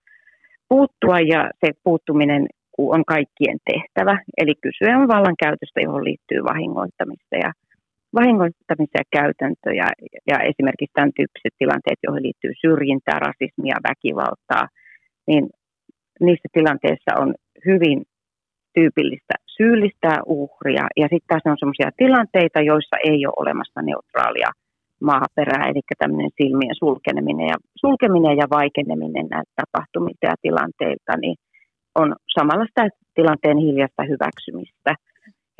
[0.68, 2.46] puuttua ja se puuttuminen
[2.90, 4.14] on kaikkien tehtävä.
[4.40, 7.52] Eli kysyä on vallankäytöstä, johon liittyy vahingoittamista ja
[8.14, 9.86] vahingoittamisia käytäntöjä
[10.30, 14.64] ja esimerkiksi tämän tyyppiset tilanteet, joihin liittyy syrjintää, rasismia, väkivaltaa,
[15.26, 15.44] niin
[16.20, 17.34] niissä tilanteissa on
[17.66, 17.98] hyvin
[18.74, 20.86] tyypillistä syyllistää uhria.
[20.96, 24.50] Ja sitten taas on sellaisia tilanteita, joissa ei ole olemassa neutraalia
[25.10, 31.36] maaperää, eli tämmöinen silmien sulkeminen ja, sulkeminen ja vaikeneminen näitä tapahtumilta ja tilanteilta, niin
[31.94, 34.94] on samalla sitä tilanteen hiljasta hyväksymistä–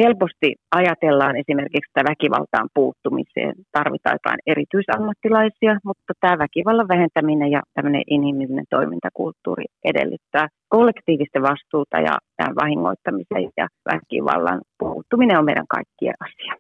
[0.03, 8.03] helposti ajatellaan esimerkiksi, että väkivaltaan puuttumiseen tarvitaan jotain erityisammattilaisia, mutta tämä väkivallan vähentäminen ja tämmöinen
[8.07, 16.55] inhimillinen toimintakulttuuri edellyttää kollektiivista vastuuta ja tämän vahingoittamisen ja väkivallan puuttuminen on meidän kaikkien asia.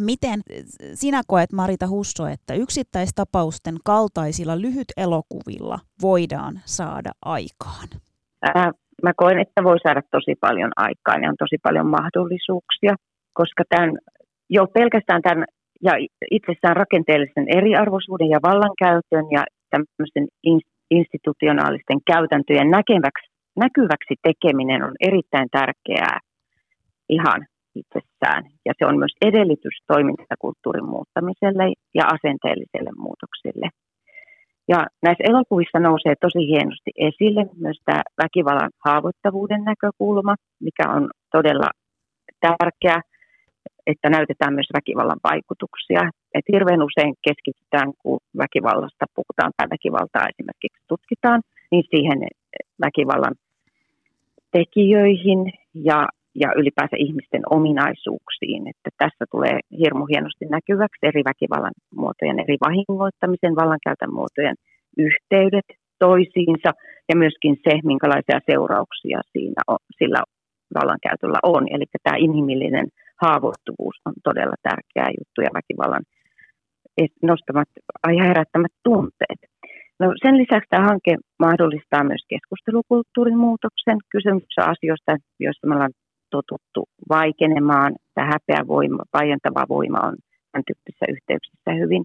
[0.00, 0.40] Miten
[0.94, 7.88] sinä koet, Marita Husso, että yksittäistapausten kaltaisilla lyhyt elokuvilla voidaan saada aikaan?
[9.02, 12.94] Mä koen, että voi saada tosi paljon aikaa ja on tosi paljon mahdollisuuksia,
[13.32, 13.90] koska tämän,
[14.50, 15.44] jo pelkästään tämän
[15.82, 15.92] ja
[16.30, 20.26] itsessään rakenteellisen eriarvoisuuden ja vallankäytön ja tämmöisen
[20.90, 26.20] institutionaalisten käytäntöjen näkeväksi, näkyväksi tekeminen on erittäin tärkeää
[27.08, 28.42] ihan itsessään.
[28.66, 33.68] Ja se on myös edellytys toimintakulttuurin muuttamiselle ja asenteelliselle muutoksille.
[34.68, 41.68] Ja näissä elokuvissa nousee tosi hienosti esille myös tämä väkivallan haavoittavuuden näkökulma, mikä on todella
[42.40, 43.00] tärkeä,
[43.86, 46.10] että näytetään myös väkivallan vaikutuksia.
[46.34, 52.18] Et hirveän usein keskitytään, kun väkivallasta puhutaan tai väkivaltaa esimerkiksi tutkitaan, niin siihen
[52.80, 53.34] väkivallan
[54.52, 56.06] tekijöihin ja,
[56.42, 58.62] ja ylipäänsä ihmisten ominaisuuksiin.
[58.72, 64.56] Että tässä tulee hirmu hienosti näkyväksi eri väkivallan muotojen, eri vahingoittamisen, vallankäytön muotojen
[65.06, 66.70] yhteydet toisiinsa
[67.08, 70.20] ja myöskin se, minkälaisia seurauksia siinä on, sillä
[70.78, 71.62] vallankäytöllä on.
[71.74, 72.86] Eli tämä inhimillinen
[73.22, 76.04] haavoittuvuus on todella tärkeä juttu ja väkivallan
[77.22, 77.68] nostamat
[78.18, 79.40] ja herättämät tunteet.
[80.00, 83.98] No sen lisäksi tämä hanke mahdollistaa myös keskustelukulttuurin muutoksen.
[84.14, 85.96] Kysymys asioista, joista me ollaan
[86.30, 87.94] totuttu vaikenemaan.
[88.14, 90.16] Tämä häpeä voima, vaientava voima on
[90.52, 92.04] tämän tyyppisissä yhteyksissä hyvin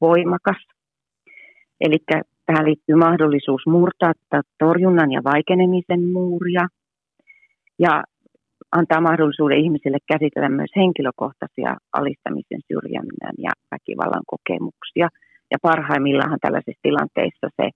[0.00, 0.66] voimakas.
[1.80, 1.98] Eli
[2.46, 4.12] tähän liittyy mahdollisuus murtaa
[4.58, 6.66] torjunnan ja vaikenemisen muuria
[7.78, 8.04] ja
[8.72, 15.08] antaa mahdollisuuden ihmisille käsitellä myös henkilökohtaisia alistamisen, syrjäminen ja väkivallan kokemuksia.
[15.50, 17.70] Ja parhaimmillaan tällaisissa tilanteissa se,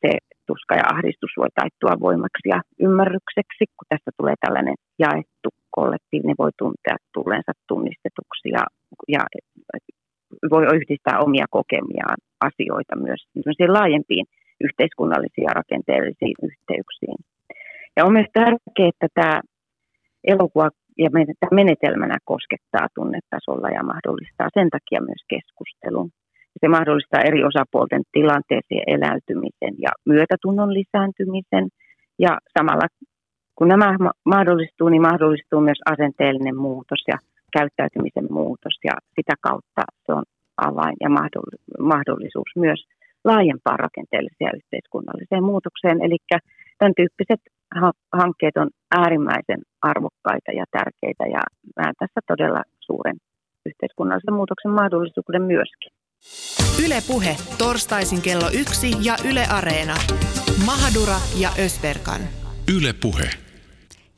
[0.00, 0.10] se
[0.46, 6.52] tuska ja ahdistus voi taittua voimaksi ja ymmärrykseksi, kun tästä tulee tällainen jaettu kollektiivinen, voi
[6.58, 8.64] tuntea tulleensa tunnistetuksi ja,
[9.14, 9.22] ja
[10.50, 13.20] voi yhdistää omia kokemiaan asioita myös
[13.78, 14.26] laajempiin
[14.66, 17.18] yhteiskunnallisiin ja rakenteellisiin yhteyksiin.
[17.96, 19.40] Ja on myös tärkeää, että tämä
[20.24, 21.10] elokuva ja
[21.50, 26.10] menetelmänä koskettaa tunnetasolla ja mahdollistaa sen takia myös keskustelun.
[26.60, 31.68] Se mahdollistaa eri osapuolten tilanteeseen eläytymisen ja myötätunnon lisääntymisen.
[32.18, 32.86] Ja samalla
[33.56, 37.16] kun nämä mahdollistuu, niin mahdollistuu myös asenteellinen muutos ja
[37.58, 38.74] käyttäytymisen muutos.
[38.84, 40.24] Ja sitä kautta se on
[40.56, 41.08] avain ja
[41.78, 42.80] mahdollisuus myös
[43.24, 46.02] laajempaan rakenteelliseen ja yhteiskunnalliseen muutokseen.
[46.04, 46.16] Eli
[46.78, 47.40] tämän tyyppiset
[48.12, 51.42] hankkeet on äärimmäisen arvokkaita ja tärkeitä ja
[51.76, 53.16] näen tässä todella suuren
[53.66, 55.92] yhteiskunnallisen muutoksen mahdollisuuden myöskin.
[56.84, 59.96] Yle Puhe, torstaisin kello yksi ja Yle Areena.
[60.64, 62.20] Mahadura ja Ösberkan.
[62.76, 63.30] Yle Puhe.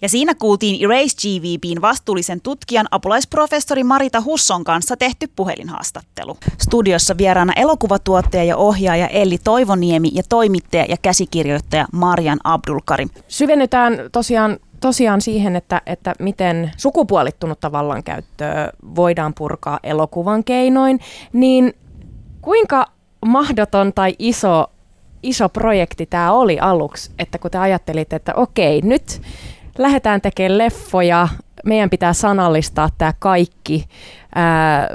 [0.02, 6.36] Ja siinä kuultiin Erase GVBin vastuullisen tutkijan apulaisprofessori Marita Husson kanssa tehty puhelinhaastattelu.
[6.58, 13.08] Studiossa vieraana elokuvatuottaja ja ohjaaja Elli Toivoniemi ja toimittaja ja käsikirjoittaja Marian Abdulkarim.
[13.28, 21.00] Syvennytään tosiaan tosiaan siihen, että, että miten sukupuolittunutta vallankäyttöä voidaan purkaa elokuvan keinoin,
[21.32, 21.74] niin
[22.46, 22.86] kuinka
[23.26, 24.66] mahdoton tai iso,
[25.22, 29.22] iso projekti tämä oli aluksi, että kun te ajattelitte, että okei, nyt
[29.78, 31.28] lähdetään tekemään leffoja,
[31.64, 33.88] meidän pitää sanallistaa tämä kaikki
[34.34, 34.88] ää,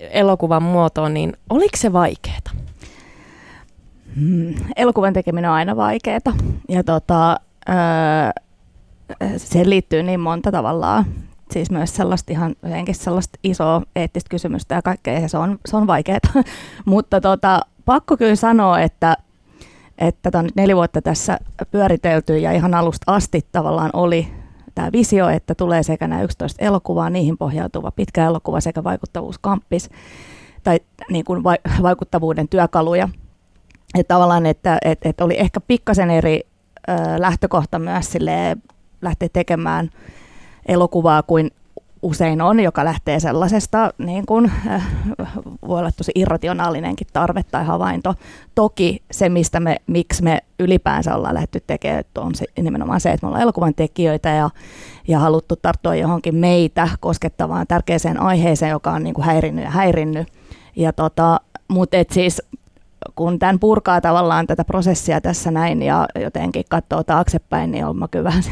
[0.00, 2.50] elokuvan muotoon, niin oliko se vaikeaa?
[4.16, 6.20] Hmm, elokuvan tekeminen on aina vaikeaa
[6.68, 7.40] ja tota,
[9.36, 11.04] siihen liittyy niin monta tavallaan.
[11.54, 12.54] Siis myös sellaista ihan
[12.92, 16.18] sellaista isoa eettistä kysymystä ja kaikkea, ja se on, se on vaikeaa.
[16.84, 19.16] Mutta tota, pakko kyllä sanoa, että
[19.98, 21.38] että on nyt neljä vuotta tässä
[21.70, 24.28] pyöritelty ja ihan alusta asti tavallaan oli
[24.74, 29.90] tämä visio, että tulee sekä nämä 11 elokuvaa, niihin pohjautuva pitkä elokuva sekä vaikuttavuuskamppis
[30.64, 31.44] tai niin kuin
[31.82, 33.08] vaikuttavuuden työkaluja.
[33.98, 36.40] Että tavallaan, että, että, että oli ehkä pikkasen eri
[37.18, 38.56] lähtökohta myös sille
[39.02, 39.90] lähteä tekemään
[40.66, 41.50] elokuvaa kuin
[42.04, 44.86] usein on, joka lähtee sellaisesta, niin kuin, äh,
[45.68, 48.14] voi olla tosi irrationaalinenkin tarve tai havainto.
[48.54, 53.26] Toki se, mistä me, miksi me ylipäänsä ollaan lähdetty tekemään, on se, nimenomaan se, että
[53.26, 54.50] me ollaan elokuvan tekijöitä ja,
[55.08, 60.28] ja haluttu tarttua johonkin meitä koskettavaan tärkeäseen aiheeseen, joka on niin kuin häirinnyt ja häirinnyt.
[60.76, 62.42] Ja tota, mutta et siis
[63.14, 68.08] kun tämän purkaa tavallaan tätä prosessia tässä näin ja jotenkin katsoo taaksepäin, niin on mä
[68.08, 68.42] kyllä vähän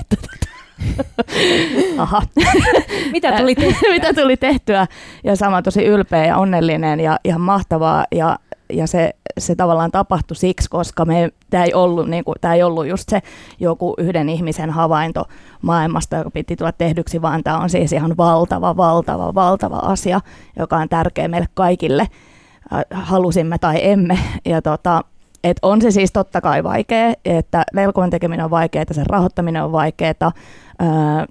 [0.00, 0.16] että
[1.98, 2.22] Aha.
[3.12, 3.90] Mitä tuli tehtyä?
[3.90, 4.86] Mitä tuli tehtyä?
[5.24, 8.04] Ja sama tosi ylpeä ja onnellinen ja ihan mahtavaa.
[8.12, 8.38] Ja,
[8.72, 12.62] ja se, se tavallaan tapahtui siksi, koska me, tämä, ei ollut, niin kuin, tämä ei
[12.62, 13.20] ollut just se
[13.60, 15.24] joku yhden ihmisen havainto
[15.62, 20.20] maailmasta, joka piti tulla tehdyksi, vaan tämä on siis ihan valtava, valtava, valtava asia,
[20.58, 22.08] joka on tärkeä meille kaikille,
[22.90, 24.18] halusimme tai emme.
[24.44, 25.04] Ja tota,
[25.44, 29.72] et on se siis totta kai vaikea, että velkojen tekeminen on vaikeaa, sen rahoittaminen on
[29.72, 30.32] vaikeaa,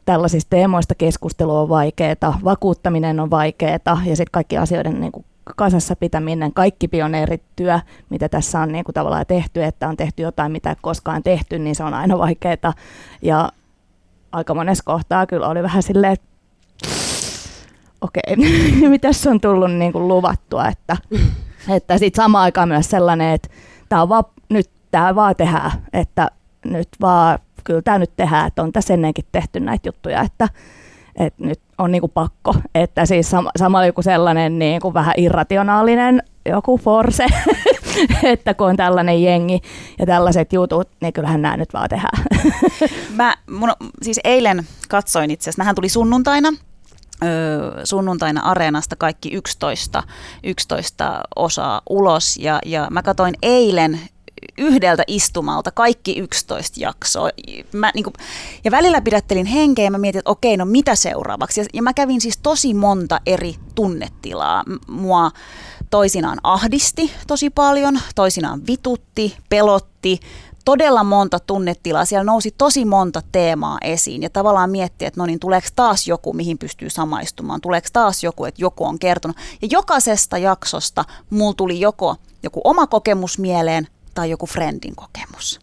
[0.06, 5.26] tällaisista teemoista keskustelu on vaikeaa, vakuuttaminen on vaikeaa ja sitten kaikki asioiden niin kuin
[5.56, 10.52] kasassa pitäminen, kaikki pioneerityö, mitä tässä on niin kuin tavallaan tehty, että on tehty jotain,
[10.52, 12.74] mitä ei koskaan tehty, niin se on aina vaikeaa.
[13.22, 13.52] Ja
[14.32, 16.28] aika monessa kohtaa kyllä oli vähän silleen, että
[18.02, 18.22] okei,
[18.78, 20.98] okay, mitä on tullut niin kuin luvattua, että,
[21.70, 23.50] että sitten samaan aikaan myös sellainen, että
[23.90, 26.32] tämä on vaan, nyt tämä vaan tehdään, että
[26.66, 30.50] nyt vaan, kyllä tämä nyt tehdään, että on tässä ennenkin tehty näitä juttuja, että,
[31.16, 32.56] että nyt on niin kuin pakko.
[32.76, 37.26] Että siis sama, sama joku sellainen niin kuin vähän irrationaalinen joku force,
[38.24, 39.62] että kun on tällainen jengi
[40.00, 42.24] ja tällaiset jutut, niin kyllähän nämä nyt vaan tehdään.
[43.18, 46.50] Mä mun, siis eilen katsoin itse asiassa, nähän tuli sunnuntaina,
[47.24, 47.28] ö,
[47.84, 50.04] sunnuntaina Areenasta kaikki 11,
[50.44, 54.00] 11 osaa ulos ja, ja mä katsoin eilen
[54.58, 57.30] yhdeltä istumalta kaikki 11 jaksoa.
[57.72, 58.14] Mä, niin kuin,
[58.64, 61.62] ja välillä pidättelin henkeä ja mä mietin, että okei, no mitä seuraavaksi.
[61.62, 64.64] Ja, ja mä kävin siis tosi monta eri tunnetilaa.
[64.88, 65.32] Mua
[65.90, 70.20] toisinaan ahdisti tosi paljon, toisinaan vitutti, pelotti,
[70.66, 75.40] todella monta tunnetilaa, siellä nousi tosi monta teemaa esiin ja tavallaan miettiä, että no niin,
[75.40, 79.38] tuleeko taas joku, mihin pystyy samaistumaan, tuleeko taas joku, että joku on kertonut.
[79.62, 85.60] Ja jokaisesta jaksosta mulla tuli joko joku oma kokemus mieleen tai joku friendin kokemus.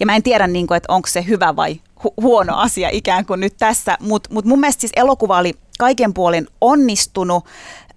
[0.00, 3.26] Ja mä en tiedä, niin kuin, että onko se hyvä vai hu- huono asia ikään
[3.26, 7.44] kuin nyt tässä, mutta mut mun mielestä siis elokuva oli kaiken puolin onnistunut.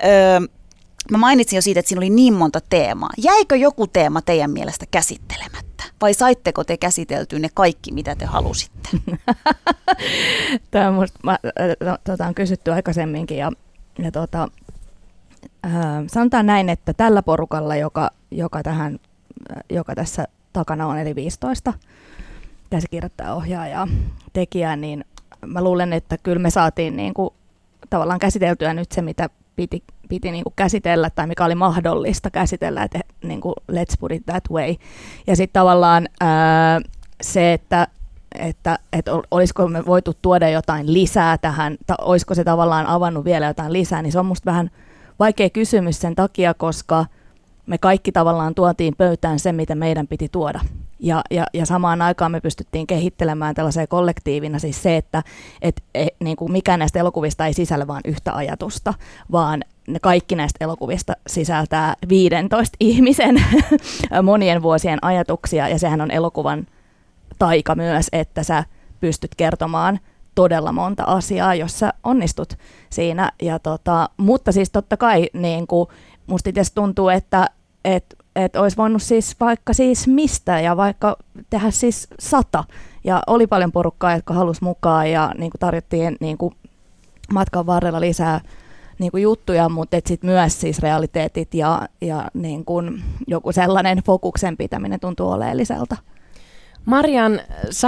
[0.04, 0.39] Öö,
[1.12, 3.10] mä mainitsin jo siitä, että siinä oli niin monta teemaa.
[3.17, 5.84] Jäikö joku teema teidän mielestä käsittelemättä?
[6.02, 8.89] Vai saitteko te käsiteltyä ne kaikki, mitä te halusitte?
[10.71, 11.39] Tämä on, musta, mä,
[12.04, 13.52] tota on kysytty aikaisemminkin ja,
[14.00, 14.48] ja tota,
[15.65, 15.74] äh,
[16.08, 19.00] sanotaan näin, että tällä porukalla, joka, joka, tähän,
[19.69, 21.73] joka tässä takana on, eli 15
[22.69, 23.88] käsikirjoittaja, ohjaaja,
[24.34, 25.05] tekijä, niin
[25.45, 27.29] mä luulen, että kyllä me saatiin niin kuin,
[27.89, 32.84] tavallaan käsiteltyä nyt se, mitä piti, piti niin kuin käsitellä tai mikä oli mahdollista käsitellä,
[32.84, 34.75] että niin kuin, let's put it that way.
[35.27, 36.81] Ja sitten tavallaan ää,
[37.21, 37.88] se, että
[38.39, 43.45] että, että olisiko me voitu tuoda jotain lisää tähän, tai olisiko se tavallaan avannut vielä
[43.45, 44.71] jotain lisää, niin se on musta vähän
[45.19, 47.05] vaikea kysymys sen takia, koska
[47.65, 50.60] me kaikki tavallaan tuotiin pöytään se, mitä meidän piti tuoda.
[50.99, 55.23] Ja, ja, ja samaan aikaan me pystyttiin kehittelemään tällaiseen kollektiivina siis se, että
[55.62, 58.93] et, et, niin kuin mikään näistä elokuvista ei sisällä vain yhtä ajatusta,
[59.32, 63.43] vaan ne kaikki näistä elokuvista sisältää 15 ihmisen
[64.23, 66.67] monien vuosien ajatuksia, ja sehän on elokuvan
[67.39, 68.63] taika myös, että sä
[68.99, 69.99] pystyt kertomaan
[70.36, 72.54] todella monta asiaa, jos sä onnistut
[72.89, 73.32] siinä.
[73.41, 75.88] Ja tota, mutta siis totta kai niin kuin,
[76.27, 77.49] musta itse tuntuu, että
[77.85, 81.17] et, et olisi voinut siis vaikka siis mistä ja vaikka
[81.49, 82.63] tehdä siis sata.
[83.03, 86.55] Ja oli paljon porukkaa, jotka halusi mukaan ja niin kuin tarjottiin niin kuin
[87.33, 88.41] matkan varrella lisää
[88.99, 94.57] niin kuin juttuja, mutta sitten myös siis realiteetit ja, ja niin kuin joku sellainen fokuksen
[94.57, 95.97] pitäminen tuntuu oleelliselta.
[96.85, 97.41] Marian,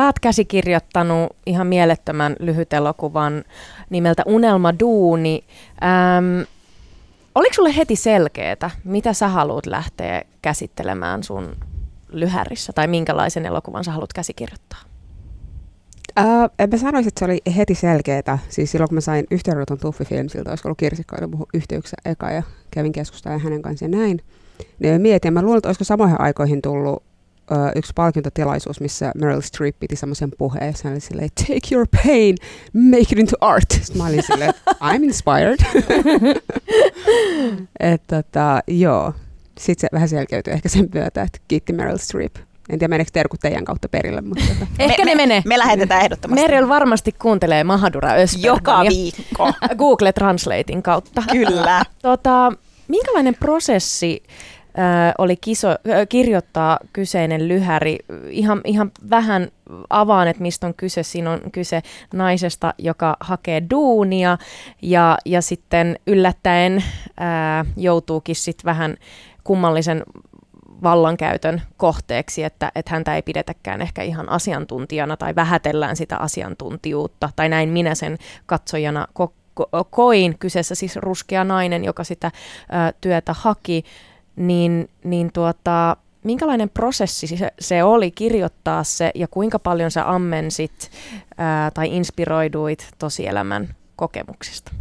[0.06, 3.43] oot käsikirjoittanut ihan mielettömän lyhyt elokuvan
[3.89, 5.43] nimeltä Unelma Duuni.
[5.84, 6.41] Ähm,
[7.38, 11.56] oliko sulle heti selkeää, mitä sä haluat lähteä käsittelemään sun
[12.10, 14.80] lyhärissä, tai minkälaisen elokuvan sä haluat käsikirjoittaa?
[16.19, 18.39] Uh, en mä sanoisi, että se oli heti selkeää.
[18.50, 22.43] Siis silloin, kun mä sain yhteydenoton Tuffi Filmsiltä, olisiko ollut kirsikkoilla puhu yhteyksissä eka ja
[22.71, 24.21] kävin keskustelemaan hänen kanssaan näin.
[24.80, 27.04] Niin mä mietin, mä luulen, että olisiko samoihin aikoihin tullut
[27.52, 32.36] uh, yksi palkintotilaisuus, missä Meryl Streep piti semmoisen puheen, ja oli silleen, take your pain,
[32.74, 33.72] make it into art.
[33.72, 34.54] Sitten mä olin silleen,
[34.90, 35.58] I'm inspired.
[37.80, 39.14] että tota, joo.
[39.60, 42.36] Sitten se vähän selkeytyi ehkä sen myötä, että kiitti Meryl Streep.
[42.70, 44.22] En tiedä, meneekö terkut teidän kautta perille.
[44.22, 44.68] Mutta tota.
[44.80, 45.42] Ehkä me, ne menee.
[45.46, 46.42] Me, me lähetetään ehdottomasti.
[46.42, 49.54] Meryl varmasti kuuntelee Mahadura Ösbergan Joka viikko.
[49.78, 51.24] Google Translatein kautta.
[51.32, 51.84] Kyllä.
[52.02, 52.54] tota,
[52.88, 54.24] minkälainen prosessi
[55.18, 55.68] oli kiso,
[56.10, 57.98] kirjoittaa kyseinen lyhäri.
[58.30, 59.48] Ihan, ihan vähän
[59.90, 61.04] avaan, että mistä on kyse.
[61.04, 61.82] Siinä on kyse
[62.13, 64.38] naisesta, joka hakee duunia
[64.82, 66.84] ja, ja sitten yllättäen
[67.18, 68.98] ää, joutuukin sitten vähän
[69.44, 70.04] kummallisen
[70.84, 77.50] vallankäytön kohteeksi, että, että häntä ei pidetäkään ehkä ihan asiantuntijana tai vähätellään sitä asiantuntijuutta, tai
[77.50, 80.38] näin minä sen katsojana ko- ko- koin.
[80.40, 82.32] Kyseessä siis ruskea nainen, joka sitä ä,
[83.02, 83.84] työtä haki
[84.38, 90.91] niin, niin tuota, minkälainen prosessi se, se oli kirjoittaa se ja kuinka paljon sä ammensit
[91.38, 94.71] ää, tai inspiroiduit tosielämän kokemuksista?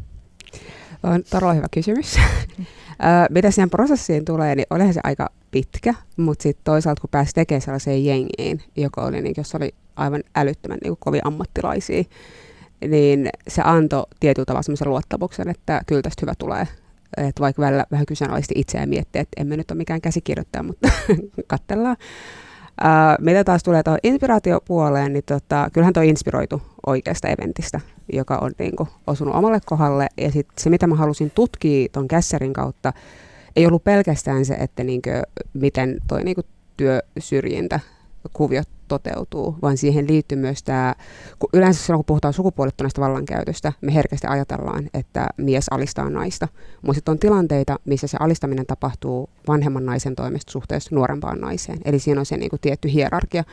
[1.03, 2.16] On todella hyvä kysymys.
[3.31, 7.62] Mitä siihen prosessiin tulee, niin olihan se aika pitkä, mutta sitten toisaalta kun pääsi tekemään
[7.62, 12.05] sellaiseen jengiin, joka oli, niin, jossa oli aivan älyttömän niin kovin ammattilaisia,
[12.88, 16.69] niin se antoi tietyllä tavalla sellaisen luottamuksen, että kyllä tästä hyvä tulee
[17.17, 20.89] että vaikka välillä vähän kyseenalaisti itseään miettiä, että emme nyt ole mikään käsikirjoittaja, mutta
[21.47, 21.97] katsellaan.
[22.85, 27.81] Uh, mitä taas tulee tuohon inspiraatiopuoleen, niin tota, kyllähän tuo inspiroitu oikeasta eventistä,
[28.13, 30.09] joka on niin kuin, osunut omalle kohdalle.
[30.17, 32.93] Ja sit se, mitä mä halusin tutkia tuon kässärin kautta,
[33.57, 35.23] ei ollut pelkästään se, että niin kuin,
[35.55, 36.37] miten tuo niin
[36.77, 37.81] työsyrjintä
[38.33, 40.95] kuviot toteutuu, vaan siihen liittyy myös tämä,
[41.39, 46.49] kun yleensä silloin kun puhutaan sukupuolittuneesta vallankäytöstä, me herkästi ajatellaan, että mies alistaa naista,
[46.83, 51.79] mutta sitten on tilanteita, missä se alistaminen tapahtuu vanhemman naisen toimesta suhteessa nuorempaan naiseen.
[51.85, 53.45] Eli siinä on se niin kuin tietty hierarkia,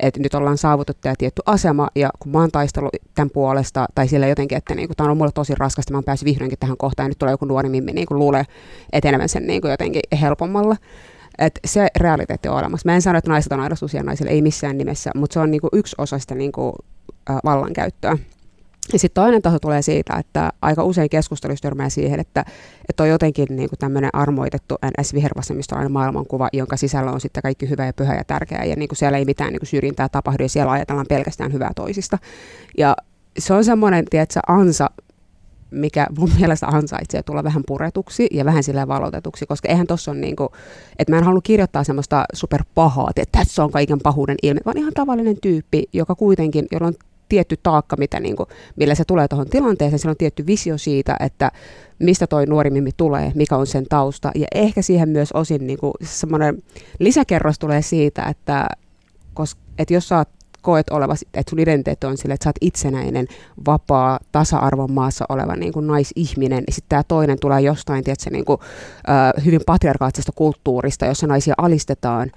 [0.00, 4.08] että nyt ollaan saavutettu tämä tietty asema, ja kun mä oon taistellut tämän puolesta, tai
[4.08, 6.76] sillä jotenkin, että niin kuin, tämä on mulle tosi raskasta, mä oon päässyt vihdoinkin tähän
[6.76, 8.44] kohtaan, ja nyt tulee joku nuori mimmi niin kuin luulee
[9.26, 10.76] sen niin kuin jotenkin helpommalla.
[11.38, 12.88] Et se realiteetti on olemassa.
[12.88, 15.50] Mä en sano, että naiset on aina susia naisille, ei missään nimessä, mutta se on
[15.50, 16.74] niinku yksi osa sitä niinku,
[17.30, 18.18] äh, vallankäyttöä.
[18.92, 22.44] Ja sitten toinen taso tulee siitä, että aika usein keskustelussa törmää siihen, että,
[22.88, 27.92] että on jotenkin niin tämmöinen armoitettu NS-vihervasemmistolainen maailmankuva, jonka sisällä on sitten kaikki hyvä ja
[27.92, 30.72] pyhä ja tärkeä, ja niin kuin siellä ei mitään niin kuin syrjintää tapahdu, ja siellä
[30.72, 32.18] ajatellaan pelkästään hyvää toisista.
[32.78, 32.96] Ja
[33.38, 34.90] se on semmoinen, tiedätkö, ansa,
[35.72, 40.20] mikä mun mielestä ansaitsee tulla vähän puretuksi ja vähän sille valotetuksi, koska eihän tuossa ole
[40.20, 40.48] niin kuin,
[40.98, 44.92] että mä en halunnut kirjoittaa semmoista superpahaa, että tässä on kaiken pahuuden ilme, vaan ihan
[44.94, 46.94] tavallinen tyyppi, joka kuitenkin, jolla on
[47.28, 51.16] tietty taakka, mitä niin kuin, millä se tulee tuohon tilanteeseen, sillä on tietty visio siitä,
[51.20, 51.50] että
[51.98, 55.78] mistä toi nuori mimmi tulee, mikä on sen tausta, ja ehkä siihen myös osin niin
[55.78, 56.62] kuin, semmoinen
[56.98, 58.66] lisäkerros tulee siitä, että,
[59.34, 60.28] koska, että jos sä oot
[60.62, 63.26] koet olevasi, että sun identiteetti on sille, että sä oot itsenäinen,
[63.66, 68.44] vapaa, tasa-arvon maassa oleva niin kuin naisihminen, niin sitten tämä toinen tulee jostain, tiedätkö, niin
[68.44, 68.58] kuin,
[69.44, 72.30] hyvin patriarkaattisesta kulttuurista, jossa naisia alistetaan,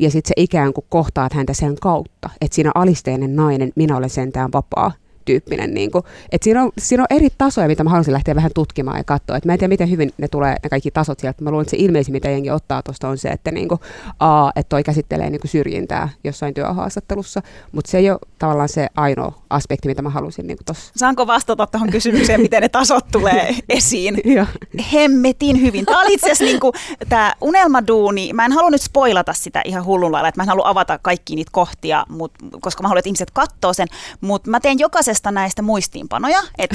[0.00, 4.10] ja sitten se ikään kuin kohtaat häntä sen kautta, että siinä alisteinen nainen, minä olen
[4.10, 4.92] sentään vapaa,
[5.28, 5.74] tyyppinen.
[5.74, 8.98] Niin kuin, että siinä, on, siinä on eri tasoja, mitä mä haluaisin lähteä vähän tutkimaan
[8.98, 9.36] ja katsoa.
[9.36, 11.44] Et mä en tiedä, miten hyvin ne tulee, ne kaikki tasot sieltä.
[11.44, 13.80] Mä luulen, että se ilmeisin, mitä jengi ottaa tuosta, on se, että, niin kuin,
[14.20, 18.86] a, että toi käsittelee niin kuin syrjintää jossain työhaastattelussa, mutta se ei ole tavallaan se
[18.96, 20.92] ainoa aspekti, mitä mä halusin niin tuossa.
[20.96, 24.20] Saanko vastata tuohon kysymykseen, miten ne tasot tulee esiin?
[24.24, 24.46] Joo.
[24.92, 25.86] Hemmetin hyvin.
[25.86, 28.32] Tämä oli itse asiassa niin tämä unelmaduuni.
[28.32, 31.36] Mä en halua nyt spoilata sitä ihan hullun lailla, että mä en halua avata kaikki
[31.36, 33.88] niitä kohtia, mut, koska mä haluan, että ihmiset katsoo sen.
[34.20, 34.78] Mutta mä teen
[35.18, 36.42] jokaisesta näistä muistiinpanoja.
[36.58, 36.70] Et,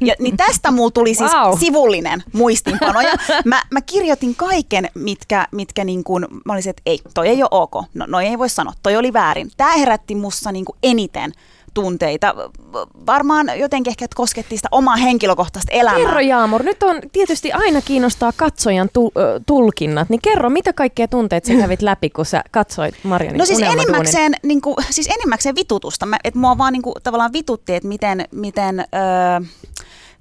[0.00, 1.58] ja, niin tästä mulla tuli siis Wow.
[1.58, 3.12] sivullinen muistiinpanoja.
[3.44, 7.48] Mä, mä kirjoitin kaiken, mitkä, mitkä niin kuin, mä olisin, että ei, toi ei ole
[7.50, 7.72] ok.
[7.94, 9.50] No, no ei voi sanoa, toi oli väärin.
[9.56, 11.32] Tämä herätti mussa niin kuin eniten
[11.74, 12.34] tunteita.
[13.06, 16.00] Varmaan jotenkin ehkä että kosketti sitä omaa henkilökohtaista elämää.
[16.00, 19.12] Kerro Jaamur, nyt on tietysti aina kiinnostaa katsojan tu-
[19.46, 23.60] tulkinnat, niin kerro, mitä kaikkea tunteet sä kävit läpi, kun sä katsoit Marianin No siis
[23.62, 26.06] enimmäkseen, niin kuin, siis enimmäkseen vitutusta.
[26.06, 29.40] Mä, et mua vaan niin kuin, tavallaan vitutti, että miten, miten öö,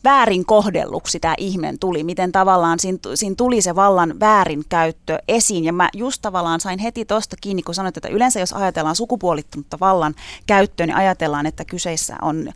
[0.04, 5.64] väärin kohdelluksi tämä ihminen tuli, miten tavallaan siinä, siinä tuli se vallan väärinkäyttö esiin.
[5.64, 9.78] Ja mä just tavallaan sain heti tuosta kiinni, kun sanoit, että yleensä jos ajatellaan sukupuolittunutta
[9.80, 10.16] vallan
[10.47, 12.52] käyttöä, niin ajatellaan, että kyseessä on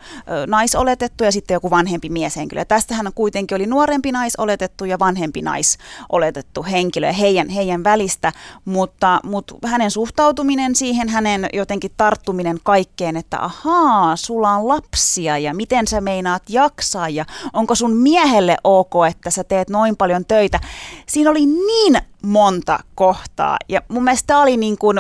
[0.48, 2.62] naisoletettu ja sitten joku vanhempi mieshenkilö.
[2.62, 8.32] Ja tästähän on kuitenkin oli nuorempi naisoletettu ja vanhempi naisoletettu henkilö ja heidän, heidän välistä,
[8.66, 15.54] mutta, mutta hänen suhtautuminen siihen, hänen jotenkin tarttuminen kaikkeen, että ahaa, sulla on lapsia ja
[15.54, 20.60] miten sä meinaat jaksaa ja onko sun miehelle ok, että sä teet noin paljon töitä.
[21.08, 25.00] Siinä oli niin monta kohtaa ja mun mielestä tämä oli niin kuin,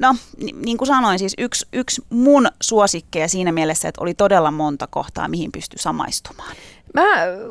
[0.00, 4.50] No, ni- niin kuin sanoin, siis yksi, yksi mun suosikkeja siinä mielessä, että oli todella
[4.50, 6.52] monta kohtaa, mihin pystyi samaistumaan.
[6.94, 7.02] Mä,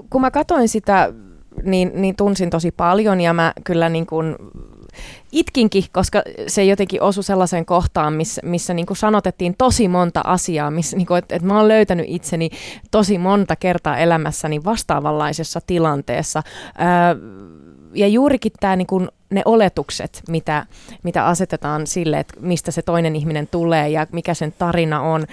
[0.10, 1.14] kun mä katoin sitä,
[1.64, 4.36] niin, niin tunsin tosi paljon ja mä kyllä niin kuin
[5.32, 10.72] itkinkin, koska se jotenkin osui sellaiseen kohtaan, missä, missä niin kuin sanotettiin tosi monta asiaa,
[10.72, 12.50] missä niin että, että mä oon löytänyt itseni
[12.92, 16.44] tosi monta kertaa elämässäni vastaavanlaisessa tilanteessa.
[16.78, 17.16] Ää,
[17.94, 20.66] ja juurikin tämä niin kuin ne oletukset, mitä,
[21.04, 25.26] mitä asetetaan sille, että mistä se toinen ihminen tulee ja mikä sen tarina on.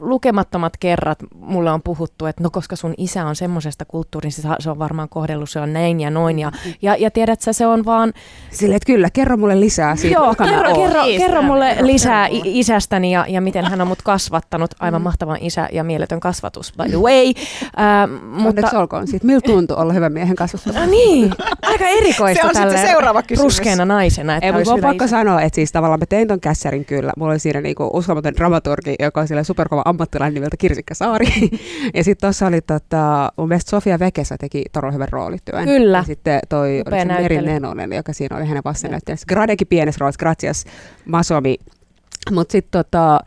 [0.00, 4.78] Lukemattomat kerrat mulle on puhuttu, että no koska sun isä on semmoisesta kulttuurista, se on
[4.78, 6.38] varmaan kohdellut se on näin ja noin.
[6.38, 8.12] Ja, ja, ja tiedät sä, se on vaan...
[8.50, 12.26] Silleen, että kyllä, kerro mulle lisää siitä, Joo, kerro, kerro, Niin, kerro mulle kerro lisää
[12.26, 14.70] i- isästäni ja, ja miten hän on mut kasvattanut.
[14.80, 17.32] Aivan mahtava isä ja mieletön kasvatus, by the way.
[17.78, 19.26] Äh, mutta, Onneksi olkoon siitä.
[19.26, 20.78] Miltä tuntuu olla hyvän miehen kasvattama?
[20.80, 21.32] No niin,
[21.62, 23.42] aika erikoista Se on sitten seuraava kysymys.
[23.56, 24.36] ruskeana naisena.
[24.36, 25.10] Että Ei, mutta hyvä pakko isä.
[25.10, 27.12] sanoa, että siis tavallaan mä tein ton kässärin kyllä.
[27.16, 31.26] Mulla oli siinä niinku uskomaton dramaturgi, joka on sillä superkova ammattilainen nimeltä Kirsikka Saari.
[31.94, 35.64] ja sitten tuossa oli tota, mun mielestä Sofia Vekesa teki todella hyvän roolityön.
[35.64, 35.98] Kyllä.
[35.98, 37.42] Ja sitten toi se Meri.
[37.42, 39.24] Nenonen, joka siinä oli hänen vastanäyttelijänsä.
[39.28, 40.64] Gradekin pienessä roolissa, gracias
[41.04, 41.56] Masomi.
[42.30, 43.20] Mutta sitten tota,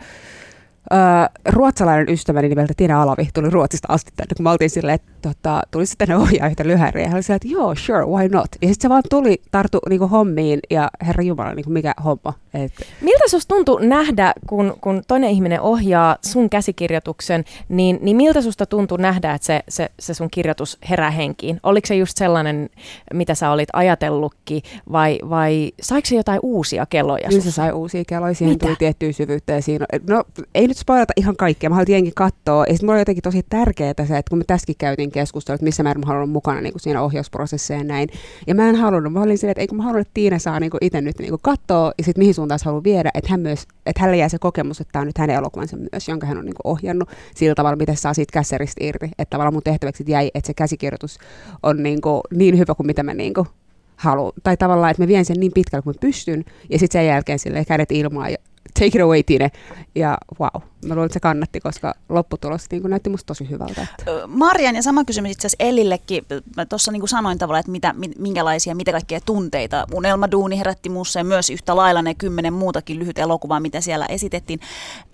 [1.50, 5.62] ruotsalainen ystäväni nimeltä Tina Alavi tuli Ruotsista asti tänne, kun mä oltiin silleen, että tota,
[5.72, 7.04] tuli sitten tänne ohjaa yhtä lyhäriä.
[7.04, 8.48] Ja hän oli silleen, että joo, sure, why not?
[8.62, 12.34] Ja sitten se vaan tuli, tartu niinku hommiin ja herra Jumala, niinku mikä homma.
[12.54, 18.42] Et, Miltä susta tuntui nähdä, kun, kun toinen ihminen ohjaa sun käsikirjoituksen, niin, niin miltä
[18.42, 21.60] susta tuntui nähdä, että se, se, se sun kirjoitus herää henkiin?
[21.64, 22.70] Oliko se just sellainen,
[23.14, 24.62] mitä sä olit ajatellutkin,
[24.92, 28.66] vai, vai saiko se jotain uusia kelloja Kyllä se sai uusia kelloja, siihen Mitä?
[28.66, 30.24] tuli tiettyä syvyyttä ja siinä, no
[30.56, 33.46] ei nyt spoilata ihan kaikkea, mä haluan tietenkin katsoa, ja sitten mulla oli jotenkin tosi
[33.50, 36.62] tärkeää se, että kun me tässäkin käytiin keskustelua, että missä määrin mä haluan olla mukana
[36.62, 38.10] niin kuin siinä ohjausprosessissa ja näin,
[38.48, 41.02] ja mä en halunnut, mä olin silleen, että mä haluan, että Tiina saa niin itse
[41.02, 44.18] nyt niin katsoa, ja sitten mihin suuntaan se haluaa viedä, että hän myös, että hänelle
[44.18, 47.10] jää se kokemus, että tämä on nyt hänen elokuvansa myös, jonka hän on niin ohjannut
[47.36, 51.18] sillä tavalla, miten saa siitä kässeristä irti, että tavallaan mun tehtäväksi jäi, että se käsikirjoitus
[51.64, 53.48] on niin, kuin, niin hyvä kuin mitä mä niin kuin
[53.96, 57.08] haluan, tai tavallaan, että mä vien sen niin pitkälle kuin mä pystyn, ja sitten sen
[57.08, 58.38] jälkeen sille kädet ilmaan ja
[58.74, 59.52] take it away, Tine.
[59.96, 63.82] Ja wow, mä luulen, että se kannatti, koska lopputulos niin näytti musta tosi hyvältä.
[63.82, 64.12] Että.
[64.12, 66.26] Ö, Marian ja sama kysymys itse asiassa Ellillekin.
[66.58, 71.20] Mä tuossa niin sanoin tavallaan, että mitä, mi- minkälaisia, mitä kaikkea tunteita Unelmaduuni herätti muussa
[71.20, 74.60] ja myös yhtä lailla ne kymmenen muutakin lyhyt elokuvaa, mitä siellä esitettiin.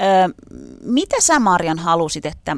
[0.02, 0.34] Ö,
[0.84, 2.58] mitä sä Marian halusit, että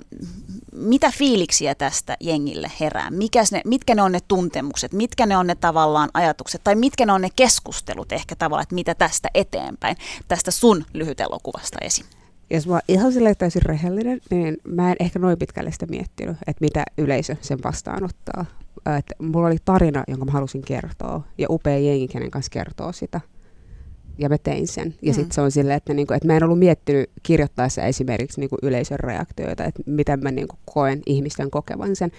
[0.71, 3.11] mitä fiiliksiä tästä jengille herää?
[3.11, 7.05] Mikäs ne, mitkä ne on ne tuntemukset, mitkä ne on ne tavallaan ajatukset tai mitkä
[7.05, 9.97] ne on ne keskustelut ehkä tavallaan, että mitä tästä eteenpäin,
[10.27, 12.05] tästä sun lyhyt elokuvasta esim.
[12.49, 16.37] Jos mä oon ihan silleen täysin rehellinen, niin mä en ehkä noin pitkälle sitä miettinyt,
[16.47, 18.45] että mitä yleisö sen vastaanottaa.
[18.99, 23.21] Että mulla oli tarina, jonka mä halusin kertoa, ja upea jengi, kenen kanssa kertoo sitä.
[24.17, 24.95] Ja mä tein sen.
[25.01, 25.15] Ja Mm.
[25.15, 28.99] sitten se on silleen, että, niinku, että mä en ollut miettinyt kirjoittaessa esimerkiksi niinku yleisön
[28.99, 32.11] reaktioita, että miten mä niinku koen ihmisten kokevan sen.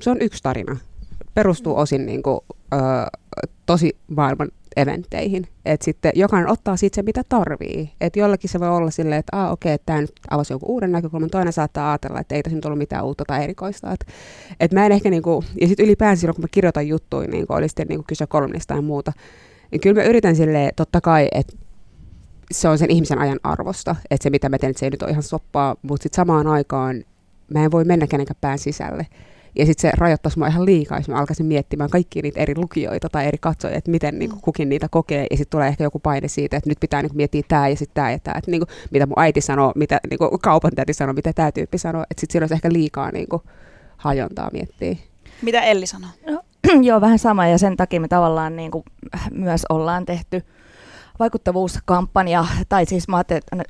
[0.00, 0.76] Se on yksi tarina.
[1.34, 2.44] Perustuu osin niinku,
[2.74, 2.76] ö,
[3.66, 5.46] tosi maailman eventteihin.
[5.64, 7.92] Että sitten jokainen ottaa siitä se, mitä tarvii.
[8.00, 10.92] Että jollakin se voi olla silleen, että ah, okei, okay, tämä nyt avasi joku uuden
[10.92, 11.30] näkökulman.
[11.30, 13.92] Toinen saattaa ajatella, että ei tässä nyt ollut mitään uutta tai erikoista.
[13.92, 14.06] Että
[14.60, 17.68] et mä en ehkä niinku, ja sitten ylipäänsä silloin, kun mä kirjoitan juttuja, niin oli
[17.68, 19.12] sitten niinku kyse kolumnista tai muuta,
[19.70, 21.56] niin kyllä mä yritän silleen, totta kai, että
[22.50, 25.10] se on sen ihmisen ajan arvosta, että se mitä mä teen, se ei nyt ole
[25.10, 27.04] ihan soppaa, mutta sitten samaan aikaan
[27.54, 29.06] mä en voi mennä kenenkään pään sisälle.
[29.58, 33.08] Ja sitten se rajoittaisi mua ihan liikaa, jos mä alkaisin miettimään kaikkia niitä eri lukijoita
[33.08, 34.42] tai eri katsojia, että miten niin kuin, mm.
[34.42, 35.26] kukin niitä kokee.
[35.30, 37.76] Ja sitten tulee ehkä joku paine siitä, että nyt pitää niin kuin, miettiä tämä ja
[37.76, 38.38] sitten tämä ja tämä.
[38.38, 41.52] Että niin kuin, mitä mun äiti sanoo, mitä niin kuin, kaupan täti sanoo, mitä tämä
[41.52, 42.02] tyyppi sanoo.
[42.02, 43.42] Että sitten siinä olisi ehkä liikaa niin kuin,
[43.96, 44.96] hajontaa miettiä.
[45.42, 46.10] Mitä Elli sanoo?
[46.26, 46.42] No,
[46.88, 48.84] joo, vähän sama ja sen takia me tavallaan niin kuin,
[49.30, 50.42] myös ollaan tehty
[51.18, 53.06] vaikuttavuuskampanja, tai siis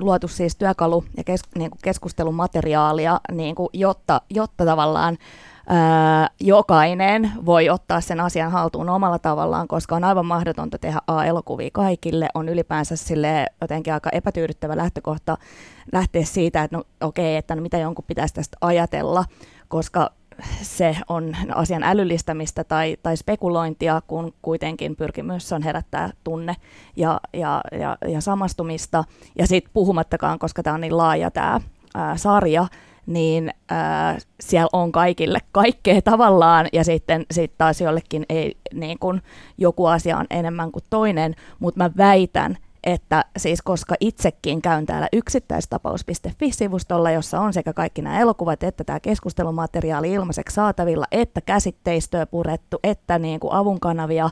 [0.01, 5.19] luotu siis työkalu ja kes, niin kuin keskustelumateriaalia, niin kuin, jotta, jotta tavallaan
[6.41, 12.29] jokainen voi ottaa sen asian haltuun omalla tavallaan, koska on aivan mahdotonta tehdä A-elokuvia kaikille.
[12.35, 15.37] On ylipäänsä sille jotenkin aika epätyydyttävä lähtökohta
[15.93, 19.25] lähteä siitä, että no okei, okay, että no mitä jonkun pitäisi tästä ajatella,
[19.69, 20.11] koska
[20.63, 26.57] se on asian älyllistämistä tai, tai spekulointia, kun kuitenkin pyrkimys on herättää tunne
[26.97, 29.05] ja, ja, ja, ja samastumista.
[29.39, 31.61] Ja sitten puhumattakaan, koska tämä on niin laaja tämä
[32.17, 32.67] sarja,
[33.11, 39.23] niin ää, siellä on kaikille kaikkea tavallaan, ja sitten sit taas jollekin ei, niin kun,
[39.59, 45.09] joku asia on enemmän kuin toinen, mutta mä väitän, että siis koska itsekin käyn täällä
[45.13, 52.79] yksittäistapaus.fi-sivustolla, jossa on sekä kaikki nämä elokuvat että tämä keskustelumateriaali ilmaiseksi saatavilla, että käsitteistöä purettu,
[52.85, 54.31] että niin kuin avunkanavia,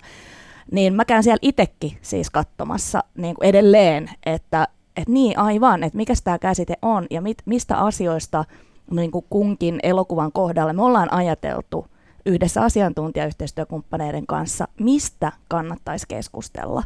[0.72, 5.97] niin mä käyn siellä itsekin siis katsomassa niin kuin edelleen, että, että niin aivan, että
[5.97, 8.45] mikä tämä käsite on ja mit, mistä asioista
[8.91, 11.86] niin kuin kunkin elokuvan kohdalla me ollaan ajateltu
[12.26, 16.82] yhdessä asiantuntijayhteistyökumppaneiden kanssa, mistä kannattaisi keskustella.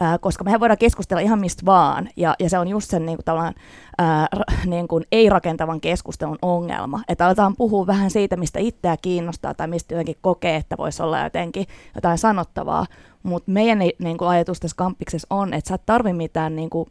[0.00, 3.18] Ää, koska mehän voidaan keskustella ihan mistä vaan, ja, ja se on just sen niin
[3.24, 3.54] kuin,
[3.98, 4.26] ää,
[4.66, 9.94] niin kuin, ei-rakentavan keskustelun ongelma, että aletaan puhua vähän siitä, mistä itseä kiinnostaa tai mistä
[9.94, 12.86] jotenkin kokee, että voisi olla jotenkin jotain sanottavaa,
[13.22, 16.90] mutta meidän niin kuin, ajatus tässä kampiksessa on, että sä et tarvi mitään niin kuin,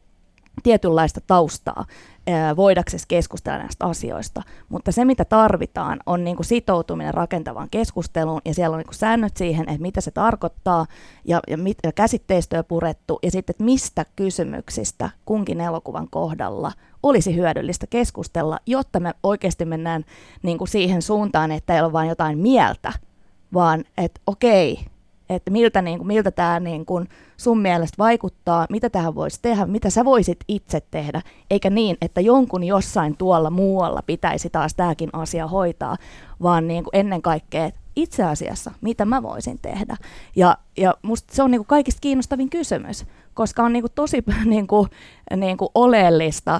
[0.64, 1.86] tietynlaista taustaa
[2.56, 4.42] voidaksesi keskustella näistä asioista.
[4.70, 8.96] Mutta se, mitä tarvitaan, on niin kuin sitoutuminen rakentavaan keskusteluun, ja siellä on niin kuin
[8.96, 10.86] säännöt siihen, että mitä se tarkoittaa,
[11.26, 16.72] ja, ja, mit, ja käsitteistöä purettu, ja sitten, että mistä kysymyksistä kunkin elokuvan kohdalla
[17.04, 20.06] olisi hyödyllistä keskustella, jotta me oikeasti mennään
[20.44, 22.94] niin kuin siihen suuntaan, että ei ole vain jotain mieltä,
[23.54, 24.80] vaan että okei,
[25.30, 29.66] että miltä, niin kuin, miltä tämä niin kuin sun mielestä vaikuttaa, mitä tähän voisi tehdä,
[29.66, 35.10] mitä sä voisit itse tehdä, eikä niin, että jonkun jossain tuolla muualla pitäisi taas tämäkin
[35.14, 35.98] asia hoitaa,
[36.42, 39.98] vaan niin kuin ennen kaikkea, itse asiassa, mitä mä voisin tehdä.
[40.36, 44.24] Ja, ja musta se on niin kuin kaikista kiinnostavin kysymys, koska on niin kuin tosi
[44.46, 44.90] niin kuin,
[45.36, 46.60] niin kuin oleellista,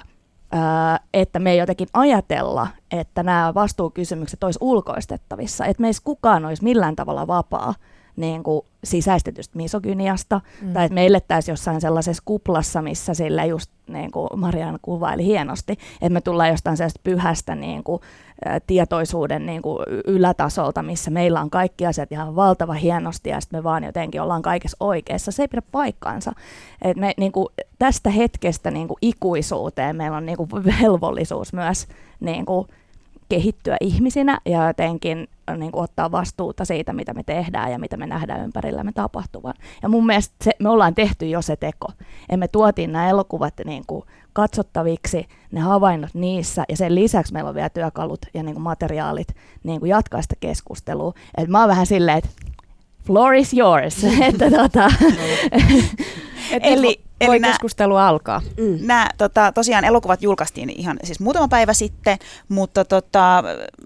[1.14, 6.96] että me ei jotenkin ajatella, että nämä vastuukysymykset olisi ulkoistettavissa, että meissä kukaan olisi millään
[6.96, 7.74] tavalla vapaa
[8.16, 10.74] niin kuin sisäistetystä misogyniasta, mm.
[10.74, 15.72] tai että me elettäisiin jossain sellaisessa kuplassa, missä sille just niin kuin Marianne kuvaili hienosti,
[15.72, 18.02] että me tullaan jostain sellaista pyhästä niin kuin,
[18.68, 23.64] tietoisuuden niin kuin ylätasolta, missä meillä on kaikki asiat ihan valtava hienosti, ja sitten me
[23.64, 25.32] vaan jotenkin ollaan kaikessa oikeassa.
[25.32, 26.32] Se ei pidä paikkaansa.
[26.82, 27.48] Et me, niin kuin,
[27.80, 31.88] tästä hetkestä niin kuin ikuisuuteen meillä on niin kuin velvollisuus myös
[32.20, 32.68] niin kuin,
[33.30, 38.08] kehittyä ihmisinä ja jotenkin niin kuin ottaa vastuuta siitä, mitä me tehdään ja mitä me
[38.08, 39.54] nähdään ympärillämme tapahtuvan.
[39.82, 41.88] Ja mun mielestä se, me ollaan tehty jo se teko.
[42.32, 47.50] Ja me tuotiin nämä elokuvat niin kuin katsottaviksi, ne havainnot niissä, ja sen lisäksi meillä
[47.50, 49.28] on vielä työkalut ja niin kuin materiaalit
[49.64, 51.14] niin kuin jatkaa sitä keskustelua.
[51.38, 52.30] Et mä oon vähän silleen, että
[53.06, 54.04] floor is yours.
[54.30, 54.90] että tota,
[56.62, 58.42] eli Eli voi nää, keskustelu alkaa.
[58.58, 58.78] Mm.
[58.82, 62.18] Nämä tota, tosiaan elokuvat julkaistiin ihan siis muutama päivä sitten,
[62.50, 63.44] mutta tota,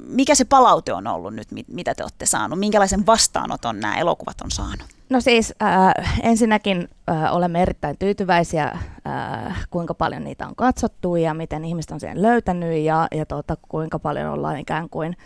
[0.08, 2.60] mikä se palaute on ollut nyt, mit, mitä te olette saanut?
[2.60, 4.86] Minkälaisen vastaanoton nämä elokuvat on saanut?
[5.10, 11.34] No siis äh, ensinnäkin äh, olemme erittäin tyytyväisiä, äh, kuinka paljon niitä on katsottu ja
[11.34, 15.18] miten ihmiset on sen löytänyt ja, ja tota, kuinka paljon ollaan ikään kuin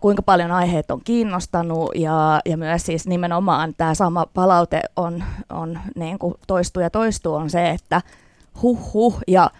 [0.00, 5.78] kuinka paljon aiheet on kiinnostanut ja, ja myös siis nimenomaan tämä sama palaute on, on
[5.96, 8.02] niin kuin toistuu ja toistuu on se, että
[8.62, 9.50] huh huh ja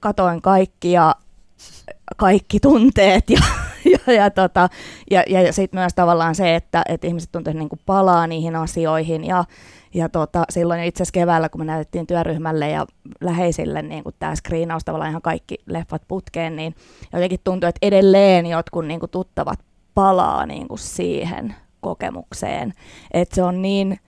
[0.00, 1.14] katoin kaikki ja
[2.16, 3.40] kaikki tunteet ja,
[4.18, 4.68] ja, tota,
[5.10, 9.24] ja, ja sitten myös tavallaan se, että, että ihmiset tuntuu niin kuin palaa niihin asioihin
[9.24, 9.44] ja,
[9.94, 12.86] ja tota, silloin itse asiassa keväällä, kun me näytettiin työryhmälle ja
[13.20, 16.74] läheisille niin kuin tämä screenaus tavallaan ihan kaikki leffat putkeen, niin
[17.12, 19.58] jotenkin tuntui, että edelleen jotkut niin kuin tuttavat
[19.94, 22.72] palaa niin kuin siihen kokemukseen.
[23.12, 23.98] Että se on niin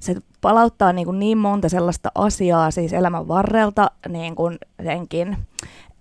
[0.00, 5.36] se palauttaa niin, kuin niin monta sellaista asiaa siis elämän varrelta niin kuin senkin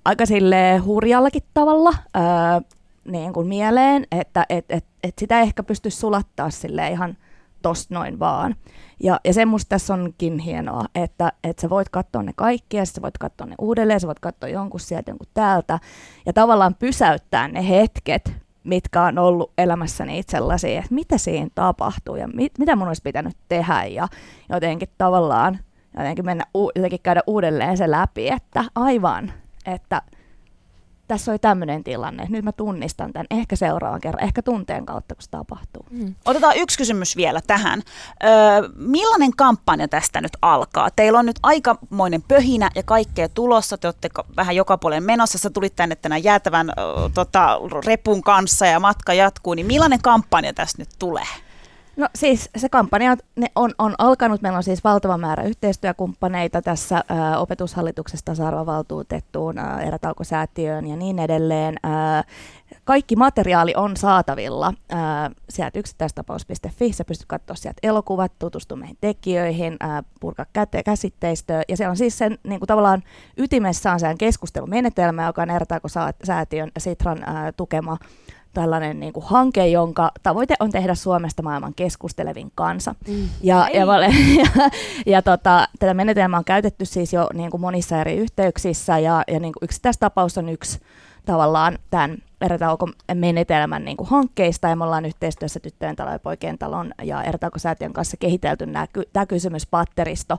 [0.06, 2.62] aika sille hurjallakin tavalla ää,
[3.08, 7.18] niin kuin mieleen, että et, et, et sitä ehkä pysty sulattaa sille ihan
[7.62, 8.56] tosta noin vaan.
[9.04, 12.86] Ja, ja se musta tässä onkin hienoa, että, että sä voit katsoa ne kaikki ja
[12.86, 15.80] sä voit katsoa ne uudelleen, sä voit katsoa jonkun sieltä, jonkun täältä
[16.26, 18.34] ja tavallaan pysäyttää ne hetket,
[18.64, 23.38] mitkä on ollut elämässäni sellaisia, että mitä siinä tapahtuu ja mit, mitä mun olisi pitänyt
[23.50, 24.08] tehdä ja
[24.50, 25.60] jotenkin tavallaan
[25.98, 26.46] jotenkin, mennä,
[26.76, 29.34] jotenkin käydä uudelleen se läpi, että aivan,
[29.66, 30.02] että–
[31.08, 35.22] tässä oli tämmöinen tilanne, nyt mä tunnistan tämän ehkä seuraavan kerran, ehkä tunteen kautta, kun
[35.22, 35.86] se tapahtuu.
[35.90, 36.16] Mm.
[36.26, 37.82] Otetaan yksi kysymys vielä tähän.
[38.24, 38.30] Öö,
[38.76, 40.90] millainen kampanja tästä nyt alkaa?
[40.96, 45.50] Teillä on nyt aikamoinen pöhinä ja kaikkea tulossa, te olette vähän joka puolen menossa, sä
[45.50, 46.74] tulit tänne tänään jäätävän ö,
[47.14, 51.47] tota, repun kanssa ja matka jatkuu, niin millainen kampanja tästä nyt tulee?
[51.98, 54.42] No siis se kampanja ne on, on alkanut.
[54.42, 61.76] Meillä on siis valtava määrä yhteistyökumppaneita tässä ä, opetushallituksesta tasa-arvovaltuutettuun, ä, erätaukosäätiöön ja niin edelleen.
[61.86, 62.24] Ä,
[62.84, 64.96] kaikki materiaali on saatavilla ä,
[65.50, 66.94] sieltä yksittäistapaus.fi.
[66.94, 71.64] Sä pystyt katsoa sieltä elokuvat, tutustua meihin tekijöihin, ä, purkaa käte- käsitteistöä.
[71.68, 73.04] Ja siellä on siis sen niin kuin tavallaan
[73.38, 77.98] ytimessä on sen keskustelumenetelmä, joka on erätaukosäätiön Sitran ä, tukema
[78.54, 82.96] tällainen niin kuin hanke, jonka tavoite on tehdä Suomesta maailman keskustelevin kansa.
[83.08, 83.30] Mm.
[83.44, 83.86] Ja, ja,
[84.40, 84.70] ja,
[85.06, 89.40] ja tota, tätä menetelmää on käytetty siis jo niin kuin monissa eri yhteyksissä, ja, ja
[89.40, 90.80] niin kuin yksittäistapaus on yksi
[91.26, 92.18] tavallaan tämän
[93.14, 97.94] menetelmän niin kuin hankkeista, ja me ollaan yhteistyössä Tyttöjen talon ja Poikien talon ja erätaukosäätiön
[97.94, 100.38] kanssa kehitelty nämä, tämä kysymyspatteristo,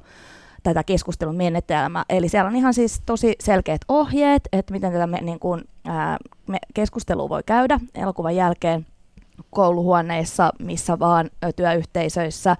[0.62, 2.04] tätä keskustelun menetelmää.
[2.08, 6.16] Eli siellä on ihan siis tosi selkeät ohjeet, että miten tätä me, niin kuin, ää,
[6.46, 8.86] me keskustelua voi käydä elokuvan jälkeen
[9.50, 12.56] kouluhuoneissa, missä vaan työyhteisöissä,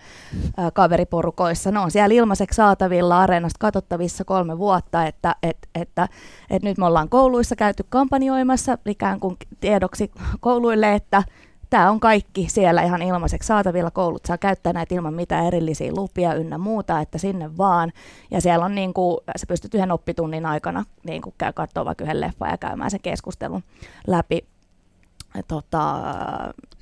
[0.56, 1.70] ää, kaveriporukoissa.
[1.70, 6.08] Ne on siellä ilmaiseksi saatavilla areenasta katsottavissa kolme vuotta, että et, että,
[6.50, 11.22] että nyt me ollaan kouluissa käyty kampanjoimassa ikään kuin tiedoksi kouluille, että
[11.70, 13.90] tämä on kaikki siellä ihan ilmaiseksi saatavilla.
[13.90, 17.92] Koulut saa käyttää näitä ilman mitään erillisiä lupia ynnä muuta, että sinne vaan.
[18.30, 22.04] Ja siellä on niin kuin, sä pystyt yhden oppitunnin aikana niin kuin käy katsoa vaikka
[22.04, 23.62] yhden leffan ja käymään sen keskustelun
[24.06, 24.44] läpi.
[25.48, 25.94] Tota,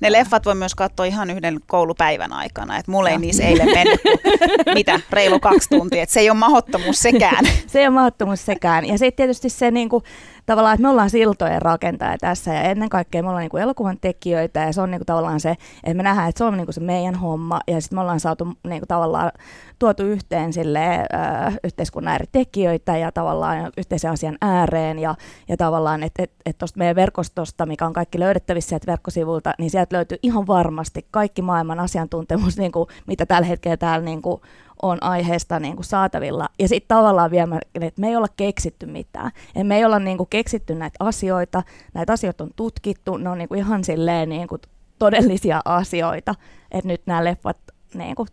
[0.01, 4.01] ne leffat voi myös katsoa ihan yhden koulupäivän aikana, että mulle ei niissä eilen mennyt
[4.75, 7.45] mitä, reilu kaksi tuntia, että se ei ole mahdottomuus sekään.
[7.67, 8.85] se ei ole mahdottomuus sekään.
[8.85, 10.03] Ja sitten tietysti se niin kuin,
[10.47, 14.59] tavallaan, että me ollaan siltojen rakentaja tässä ja ennen kaikkea me ollaan niin elokuvan tekijöitä
[14.59, 15.51] ja se on niin kuin tavallaan se,
[15.83, 18.19] että me nähdään, että se on niin kuin se meidän homma ja sitten me ollaan
[18.19, 19.31] saatu niin kuin tavallaan
[19.79, 25.15] tuotu yhteen sille äh, yhteiskunnan eri tekijöitä ja tavallaan yhteisen asian ääreen ja,
[25.47, 29.69] ja tavallaan, että et, et tuosta meidän verkostosta, mikä on kaikki löydettävissä sieltä verkkosivulta, niin
[29.69, 34.41] sieltä löytyy ihan varmasti kaikki maailman asiantuntemus, niin kuin, mitä tällä hetkellä täällä niin kuin,
[34.81, 36.49] on aiheesta niin kuin saatavilla.
[36.59, 39.31] Ja sitten tavallaan vielä, että me ei olla keksitty mitään.
[39.55, 41.63] Et me ei olla niin kuin keksitty näitä asioita.
[41.93, 43.17] Näitä asioita on tutkittu.
[43.17, 44.61] Ne on niin kuin ihan silleen niin kuin
[44.99, 46.35] todellisia asioita.
[46.71, 47.57] Että nyt nämä leffat
[47.93, 48.27] niin kuin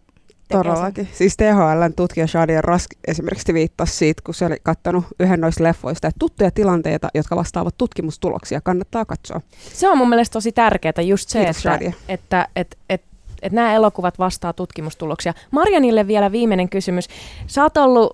[0.48, 1.08] Todellakin.
[1.12, 6.08] Siis THLn tutkija Shadia Rask esimerkiksi viittasi siitä, kun se oli katsonut yhden noista leffoista,
[6.08, 9.40] että tuttuja tilanteita, jotka vastaavat tutkimustuloksia, kannattaa katsoa.
[9.72, 13.06] Se on mun mielestä tosi tärkeää just se, Kiitos, että, että, että, että, että
[13.44, 15.34] että nämä elokuvat vastaa tutkimustuloksia.
[15.50, 17.08] Marjanille vielä viimeinen kysymys.
[17.46, 18.12] Sä oot ollut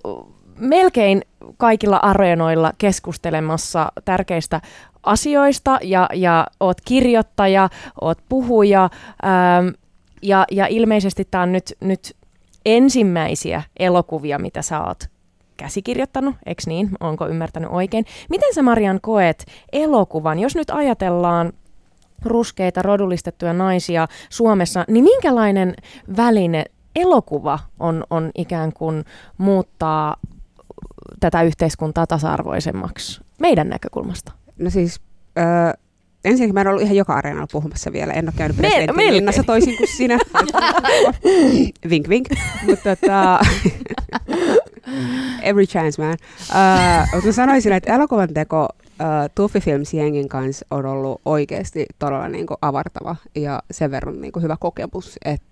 [0.59, 1.21] melkein
[1.57, 4.61] kaikilla areenoilla keskustelemassa tärkeistä
[5.03, 7.69] asioista ja, ja oot kirjoittaja,
[8.01, 9.67] oot puhuja ähm,
[10.21, 12.15] ja, ja ilmeisesti tämä on nyt, nyt
[12.65, 15.03] ensimmäisiä elokuvia, mitä sä oot
[15.57, 16.89] käsikirjoittanut, eikö niin?
[16.99, 18.05] Onko ymmärtänyt oikein?
[18.29, 21.53] Miten sä Marian koet elokuvan, jos nyt ajatellaan
[22.25, 25.73] ruskeita rodullistettuja naisia Suomessa, niin minkälainen
[26.17, 26.65] väline
[26.95, 29.05] elokuva on, on ikään kuin
[29.37, 30.15] muuttaa
[31.19, 34.31] tätä yhteiskuntaa tasa-arvoisemmaksi meidän näkökulmasta?
[34.59, 35.01] No siis
[35.37, 35.73] äh,
[36.25, 38.13] ensinnäkin mä en ollut ihan joka areenalla puhumassa vielä.
[38.13, 40.17] En ole käynyt presidentin linnassa toisin kuin sinä.
[41.89, 42.27] vink vink.
[42.65, 43.39] Mutta tota,
[45.49, 46.17] every chance man.
[46.49, 48.67] Uh, mutta mä sanoisin, että elokuvan teko
[49.01, 54.57] uh, kanssa on ollut oikeasti todella niin kuin, avartava ja sen verran niin kuin, hyvä
[54.59, 55.47] kokemus, että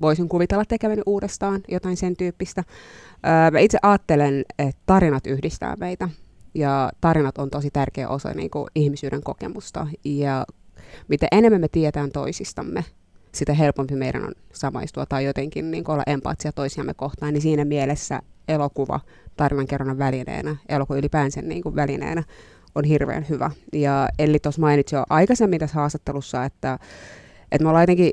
[0.00, 2.64] voisin kuvitella tekeväni uudestaan jotain sen tyyppistä.
[3.52, 6.08] Mä itse ajattelen, että tarinat yhdistää meitä
[6.54, 10.46] ja tarinat on tosi tärkeä osa niin kuin, ihmisyyden kokemusta ja
[11.08, 12.84] mitä enemmän me tiedetään toisistamme,
[13.32, 18.22] sitä helpompi meidän on samaistua tai jotenkin niin olla empaattisia toisiamme kohtaan, niin siinä mielessä
[18.48, 19.00] elokuva
[19.36, 22.22] tarinankerronnan välineenä, elokuva ylipäänsä niin kuin välineenä
[22.74, 23.50] on hirveän hyvä.
[23.72, 26.78] Ja Elli tuossa mainitsi jo aikaisemmin tässä haastattelussa, että,
[27.52, 28.10] että me ollaan jotenkin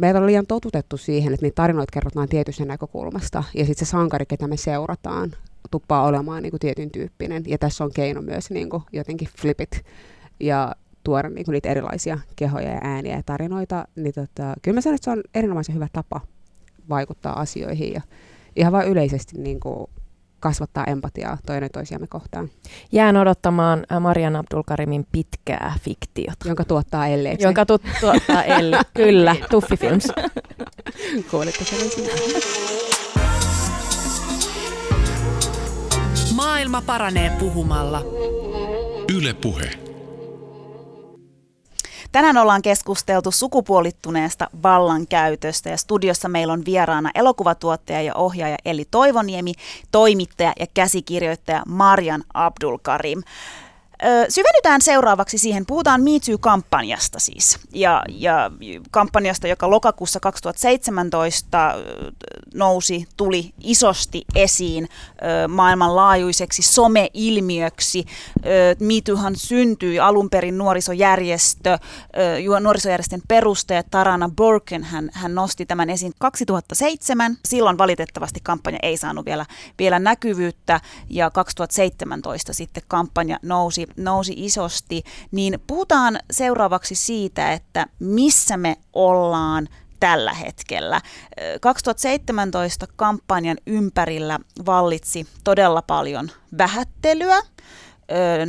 [0.00, 4.26] meitä on liian totutettu siihen, että niitä tarinoita kerrotaan tietystä näkökulmasta, ja sitten se sankari,
[4.26, 5.32] ketä me seurataan,
[5.70, 7.42] tuppaa olemaan niin kuin tietyn tyyppinen.
[7.46, 9.84] Ja tässä on keino myös niin kuin jotenkin flipit
[10.40, 10.74] ja
[11.04, 13.84] tuoda niin kuin niitä erilaisia kehoja ja ääniä ja tarinoita.
[13.96, 16.20] Niin tota, kyllä mä sanon, että se on erinomaisen hyvä tapa
[16.88, 18.00] vaikuttaa asioihin ja
[18.56, 19.86] ihan vain yleisesti niin kuin
[20.40, 22.50] kasvattaa empatiaa toinen toisiamme kohtaan.
[22.92, 26.48] Jään odottamaan äh, Marian Abdulkarimin pitkää fiktiota.
[26.48, 27.36] Jonka tuottaa Elle.
[27.40, 30.08] Jonka tu- tuottaa Elle, kyllä, Tuffi Films.
[31.30, 31.78] Kuulitte sen
[36.34, 38.02] Maailma paranee puhumalla.
[39.16, 39.91] Yle Puhe.
[42.12, 49.52] Tänään ollaan keskusteltu sukupuolittuneesta vallankäytöstä ja studiossa meillä on vieraana elokuvatuottaja ja ohjaaja Eli Toivoniemi,
[49.92, 53.22] toimittaja ja käsikirjoittaja Marian Abdulkarim.
[54.28, 58.50] Syvennytään seuraavaksi siihen, puhutaan Me Too-kampanjasta siis, ja, ja
[58.90, 61.74] kampanjasta, joka lokakuussa 2017
[62.54, 64.88] nousi, tuli isosti esiin
[65.48, 68.04] maailmanlaajuiseksi someilmiöksi.
[68.80, 71.78] Me Toohan syntyi alun perin nuorisojärjestö,
[72.60, 77.36] nuorisojärjestön perustaja Tarana Burken, hän, hän nosti tämän esiin 2007.
[77.44, 79.46] Silloin valitettavasti kampanja ei saanut vielä,
[79.78, 80.80] vielä näkyvyyttä,
[81.10, 89.68] ja 2017 sitten kampanja nousi nousi isosti, niin puhutaan seuraavaksi siitä, että missä me ollaan
[90.00, 91.00] tällä hetkellä.
[91.60, 97.42] 2017 kampanjan ympärillä vallitsi todella paljon vähättelyä,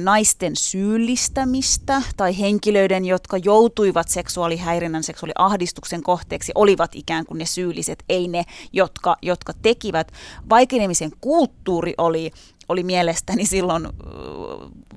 [0.04, 8.28] naisten syyllistämistä tai henkilöiden, jotka joutuivat seksuaalihäirinnän, seksuaaliahdistuksen kohteeksi, olivat ikään kuin ne syylliset, ei
[8.28, 10.12] ne, jotka, jotka tekivät.
[10.50, 12.32] Vaikenemisen kulttuuri oli
[12.70, 13.88] oli mielestäni silloin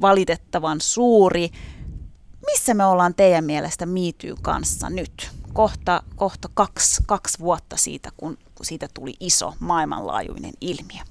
[0.00, 1.50] valitettavan suuri.
[2.46, 5.30] Missä me ollaan teidän mielestä miityy kanssa nyt?
[5.52, 11.02] Kohta, kohta kaksi, kaksi vuotta siitä, kun, kun siitä tuli iso maailmanlaajuinen ilmiö.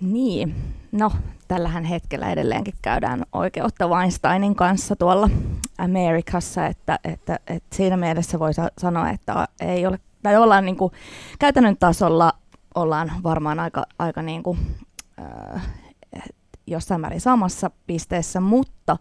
[0.00, 0.54] Niin,
[0.92, 1.12] no
[1.48, 5.30] tällähän hetkellä edelleenkin käydään oikeutta Weinsteinin kanssa tuolla
[5.78, 10.92] Amerikassa, että, että, että siinä mielessä voi sanoa, että ei ole, tai ollaan niin kuin,
[11.38, 12.32] käytännön tasolla
[12.76, 14.58] ollaan varmaan aika, aika niin kuin,
[15.54, 15.68] äh,
[16.66, 18.96] jossain määrin samassa pisteessä, mutta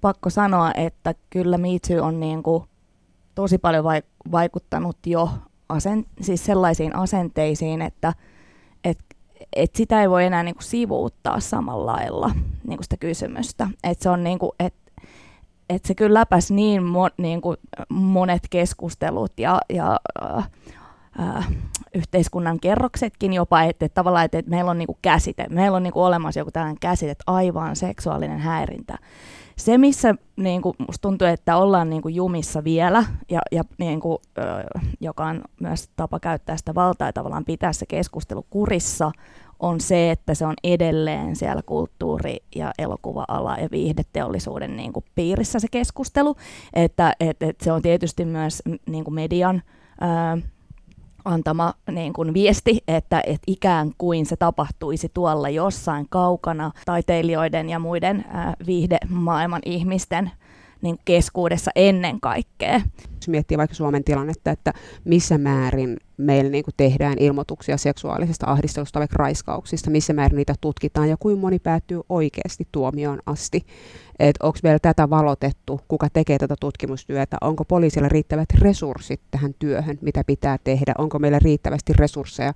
[0.00, 2.64] pakko sanoa, että kyllä Me Too on niin kuin
[3.34, 3.84] tosi paljon
[4.32, 5.30] vaikuttanut jo
[5.68, 8.12] asen, siis sellaisiin asenteisiin, että
[8.84, 8.98] et,
[9.56, 12.30] et sitä ei voi enää niin kuin sivuuttaa samalla lailla
[12.66, 13.68] niin kuin sitä kysymystä.
[13.84, 14.74] Et se on niin kuin, et,
[15.68, 17.56] et se kyllä läpäisi niin, mo, niin kuin
[17.88, 20.50] monet keskustelut ja, ja äh,
[21.20, 21.48] äh,
[21.94, 26.02] yhteiskunnan kerroksetkin jopa, että, että tavallaan, että, että meillä on niinku käsite, meillä on niinku
[26.02, 28.98] olemassa joku tällainen käsite, että aivan seksuaalinen häirintä.
[29.56, 34.42] Se, missä niinku, musta tuntuu, että ollaan niinku jumissa vielä, ja, ja niinku, ö,
[35.00, 39.12] joka on myös tapa käyttää sitä valtaa ja tavallaan pitää se keskustelu kurissa,
[39.60, 45.58] on se, että se on edelleen siellä kulttuuri- ja elokuva-ala ja viihdeteollisuuden niin kuin piirissä
[45.58, 46.36] se keskustelu.
[46.72, 49.62] Että et, et se on tietysti myös niin kuin median
[51.24, 57.78] antama niin kuin viesti, että, että ikään kuin se tapahtuisi tuolla jossain kaukana taiteilijoiden ja
[57.78, 60.30] muiden äh, viihdemaailman ihmisten
[60.82, 62.80] niin keskuudessa ennen kaikkea.
[63.24, 64.72] Jos miettii vaikka Suomen tilannetta, että
[65.04, 71.08] missä määrin meillä niin kuin tehdään ilmoituksia seksuaalisesta ahdistelusta vaikka raiskauksista, missä määrin niitä tutkitaan
[71.08, 73.66] ja kuinka moni päättyy oikeasti tuomioon asti.
[74.18, 79.98] Että onko meillä tätä valotettu, kuka tekee tätä tutkimustyötä, onko poliisilla riittävät resurssit tähän työhön,
[80.00, 82.52] mitä pitää tehdä, onko meillä riittävästi resursseja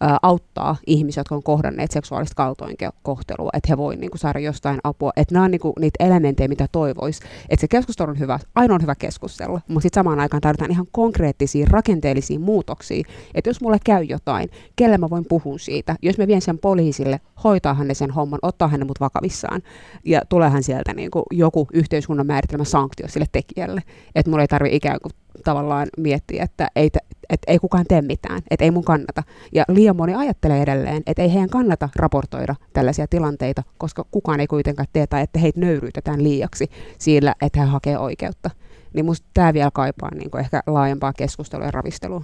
[0.00, 5.12] ää, auttaa ihmisiä, jotka on kohdanneet seksuaalista kaltoinkohtelua, että he voivat niinku, saada jostain apua.
[5.16, 7.20] Että nämä on niinku, niitä elementtejä, mitä toivoisi.
[7.48, 10.86] Että se keskustelu on hyvä, aina on hyvä keskustella, mutta sitten samaan aikaan tarvitaan ihan
[10.92, 13.02] konkreettisia rakenteellisia muutoksia.
[13.34, 17.20] Että jos mulle käy jotain, kelle mä voin puhua siitä, jos mä vien sen poliisille,
[17.44, 19.62] hoitaahan ne sen homman, ottaa ne mut vakavissaan
[20.04, 23.82] ja tuleehan sieltä niinku, joku yhteiskunnan määritelmä sanktio sille tekijälle.
[24.14, 25.12] Että mulla ei tarvitse ikään kuin
[25.44, 26.90] tavallaan miettiä, että ei,
[27.30, 29.22] että ei kukaan tee mitään, että ei mun kannata.
[29.54, 34.46] Ja liian moni ajattelee edelleen, että ei heidän kannata raportoida tällaisia tilanteita, koska kukaan ei
[34.46, 36.66] kuitenkaan tee tai että heitä nöyryytetään liiaksi
[36.98, 38.50] sillä, että he hakee oikeutta.
[38.96, 42.22] Niin musta tämä vielä kaipaa niin kuin ehkä laajempaa keskustelua ja ravistelua.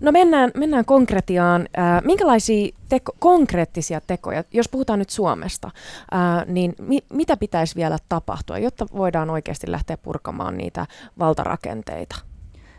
[0.00, 1.68] No mennään, mennään konkretiaan.
[1.78, 5.70] Äh, minkälaisia teko, konkreettisia tekoja, jos puhutaan nyt Suomesta,
[6.14, 10.86] äh, niin mi, mitä pitäisi vielä tapahtua, jotta voidaan oikeasti lähteä purkamaan niitä
[11.18, 12.16] valtarakenteita?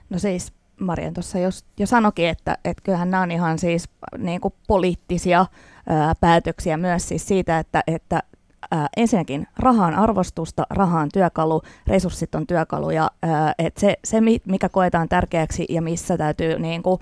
[0.09, 4.41] No siis Marian tuossa jo, jo sanokin, että, että kyllähän nämä on ihan siis niin
[4.41, 5.45] kuin poliittisia
[5.87, 8.23] ää, päätöksiä myös siis siitä, että, että
[8.71, 14.69] ää, ensinnäkin rahaan arvostusta, rahaan työkalu, resurssit on työkalu ja ää, et se, se, mikä
[14.69, 16.99] koetaan tärkeäksi ja missä täytyy niin kuin,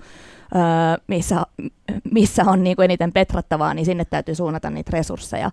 [0.56, 1.46] Öö, missä,
[2.12, 5.50] missä on niin kuin eniten petrattavaa, niin sinne täytyy suunnata niitä resursseja.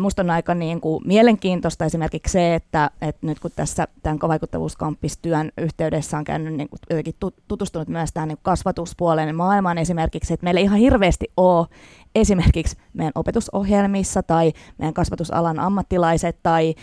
[0.00, 5.52] Musta on aika niin kuin mielenkiintoista esimerkiksi se, että, että nyt kun tässä tämän vaikuttavuuskamppistyön
[5.58, 7.14] yhteydessä on käynyt niin kuin jotenkin
[7.48, 11.66] tutustunut myös tähän niin kasvatuspuoleen maailmaan esimerkiksi, että meillä ei ihan hirveästi ole
[12.14, 16.74] esimerkiksi meidän opetusohjelmissa tai meidän kasvatusalan ammattilaiset tai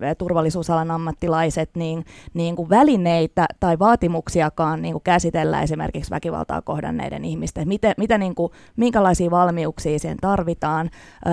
[0.00, 2.04] ö, turvallisuusalan ammattilaiset niin,
[2.34, 7.68] niin kuin välineitä tai vaatimuksiakaan niin kuin käsitellä esimerkiksi väkivaltaa kohdanneiden ihmisten.
[7.68, 10.90] Miten, mitä, niin kuin, minkälaisia valmiuksia siihen tarvitaan,
[11.26, 11.30] ö,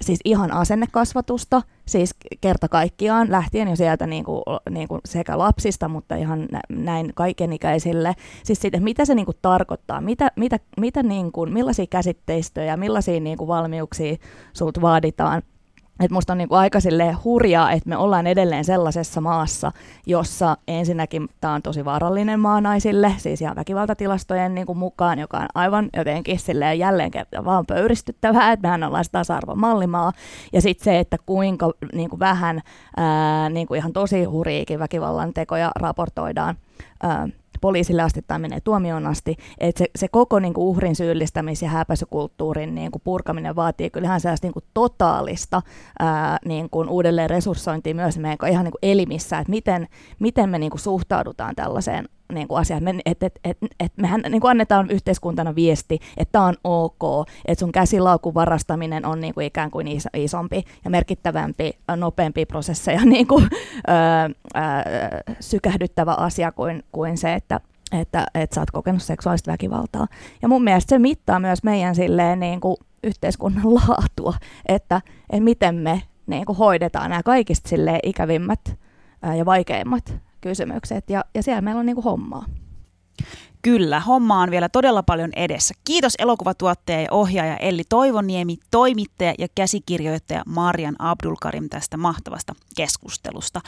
[0.00, 5.88] siis ihan asennekasvatusta, siis kerta kaikkiaan lähtien jo sieltä niin kuin, niin kuin sekä lapsista,
[5.88, 8.14] mutta ihan näin kaikenikäisille.
[8.44, 13.20] Siis siitä, mitä se niin kuin tarkoittaa, mitä, mitä, mitä niin kuin, millaisia käsitteistöjä, millaisia
[13.20, 14.16] niin kuin valmiuksia
[14.52, 15.42] sulta vaaditaan
[16.04, 16.78] että musta on niinku aika
[17.24, 19.72] hurjaa, että me ollaan edelleen sellaisessa maassa,
[20.06, 25.46] jossa ensinnäkin tämä on tosi vaarallinen maa naisille, siis ihan väkivaltatilastojen niinku mukaan, joka on
[25.54, 26.38] aivan jotenkin
[26.78, 30.12] jälleen kerran vaan pöyristyttävää, että mehän ollaan tasa-arvon mallimaa.
[30.52, 32.60] Ja sitten se, että kuinka niinku vähän
[32.96, 36.56] ää, niinku ihan tosi hurjiikin väkivallan tekoja raportoidaan
[37.02, 37.28] ää,
[37.62, 39.36] poliisille asti tai menee tuomioon asti.
[39.58, 44.20] Että se, se koko niin kuin uhrin syyllistämis- ja häpäisykulttuurin niin kuin purkaminen vaatii kyllähän
[44.20, 45.62] sellaista niin kuin totaalista
[45.98, 49.88] ää, niin kuin uudelleen resurssointia myös meidän ihan niin kuin elimissä, että miten,
[50.18, 52.76] miten me niin kuin suhtaudutaan tällaiseen niin kuin asia.
[53.06, 57.60] että et, et, et, mehän niin kuin annetaan yhteiskuntana viesti, että tämä on ok, että
[57.60, 63.26] sun käsilaukun varastaminen on niin kuin ikään kuin iso, isompi ja merkittävämpi, nopeampi prosesseja niin
[63.26, 63.50] kuin, ö,
[64.56, 67.60] ö, sykähdyttävä asia kuin, kuin se, että
[68.00, 70.06] että, että sä oot kokenut seksuaalista väkivaltaa.
[70.42, 74.34] Ja mun mielestä se mittaa myös meidän silleen, niin kuin yhteiskunnan laatua,
[74.66, 78.78] että, että miten me niin kuin hoidetaan nämä kaikista silleen ikävimmät
[79.22, 82.44] ää, ja vaikeimmat kysymykset ja, ja siellä meillä on niin kuin hommaa.
[83.62, 85.74] Kyllä, homma on vielä todella paljon edessä.
[85.84, 93.60] Kiitos elokuvatuottaja ja ohjaaja Elli Toivoniemi, toimittaja ja käsikirjoittaja Marian Abdulkarim tästä mahtavasta keskustelusta.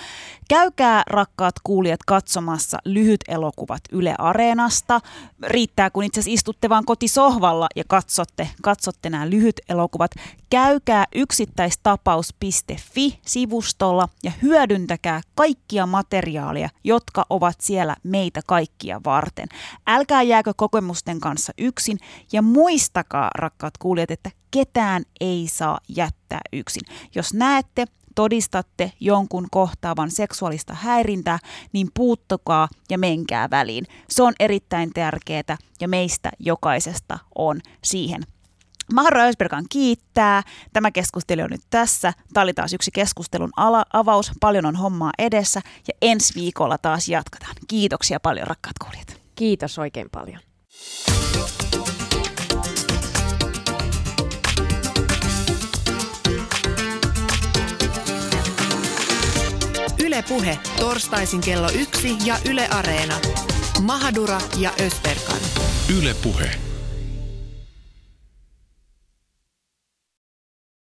[0.48, 5.00] Käykää rakkaat kuulijat katsomassa lyhyt elokuvat Yle Areenasta.
[5.46, 10.10] Riittää kun itse asiassa istutte vaan kotisohvalla ja katsotte, katsotte nämä lyhyt elokuvat.
[10.50, 19.48] Käykää yksittäistapaus.fi-sivustolla ja hyödyntäkää kaikkia materiaalia, jotka ovat siellä meitä kaikkia varten.
[19.86, 21.98] Älkää jääkö kokemusten kanssa yksin
[22.32, 26.82] ja muistakaa, rakkaat kuulijat, että ketään ei saa jättää yksin.
[27.14, 31.38] Jos näette, todistatte jonkun kohtaavan seksuaalista häirintää,
[31.72, 33.84] niin puuttukaa ja menkää väliin.
[34.10, 38.22] Se on erittäin tärkeää ja meistä jokaisesta on siihen
[38.92, 40.42] Mahra Ösbergan kiittää.
[40.72, 42.12] Tämä keskustelu on nyt tässä.
[42.32, 44.32] Tämä oli taas yksi keskustelun ala- avaus.
[44.40, 47.54] Paljon on hommaa edessä ja ensi viikolla taas jatketaan.
[47.68, 49.23] Kiitoksia paljon rakkaat kuulijat.
[49.34, 50.40] Kiitos oikein paljon.
[60.04, 63.14] Ylepuhe torstaisin kello yksi ja Yle Areena.
[63.82, 65.40] Mahadura ja Ösberkan.
[65.98, 66.73] Ylepuhe.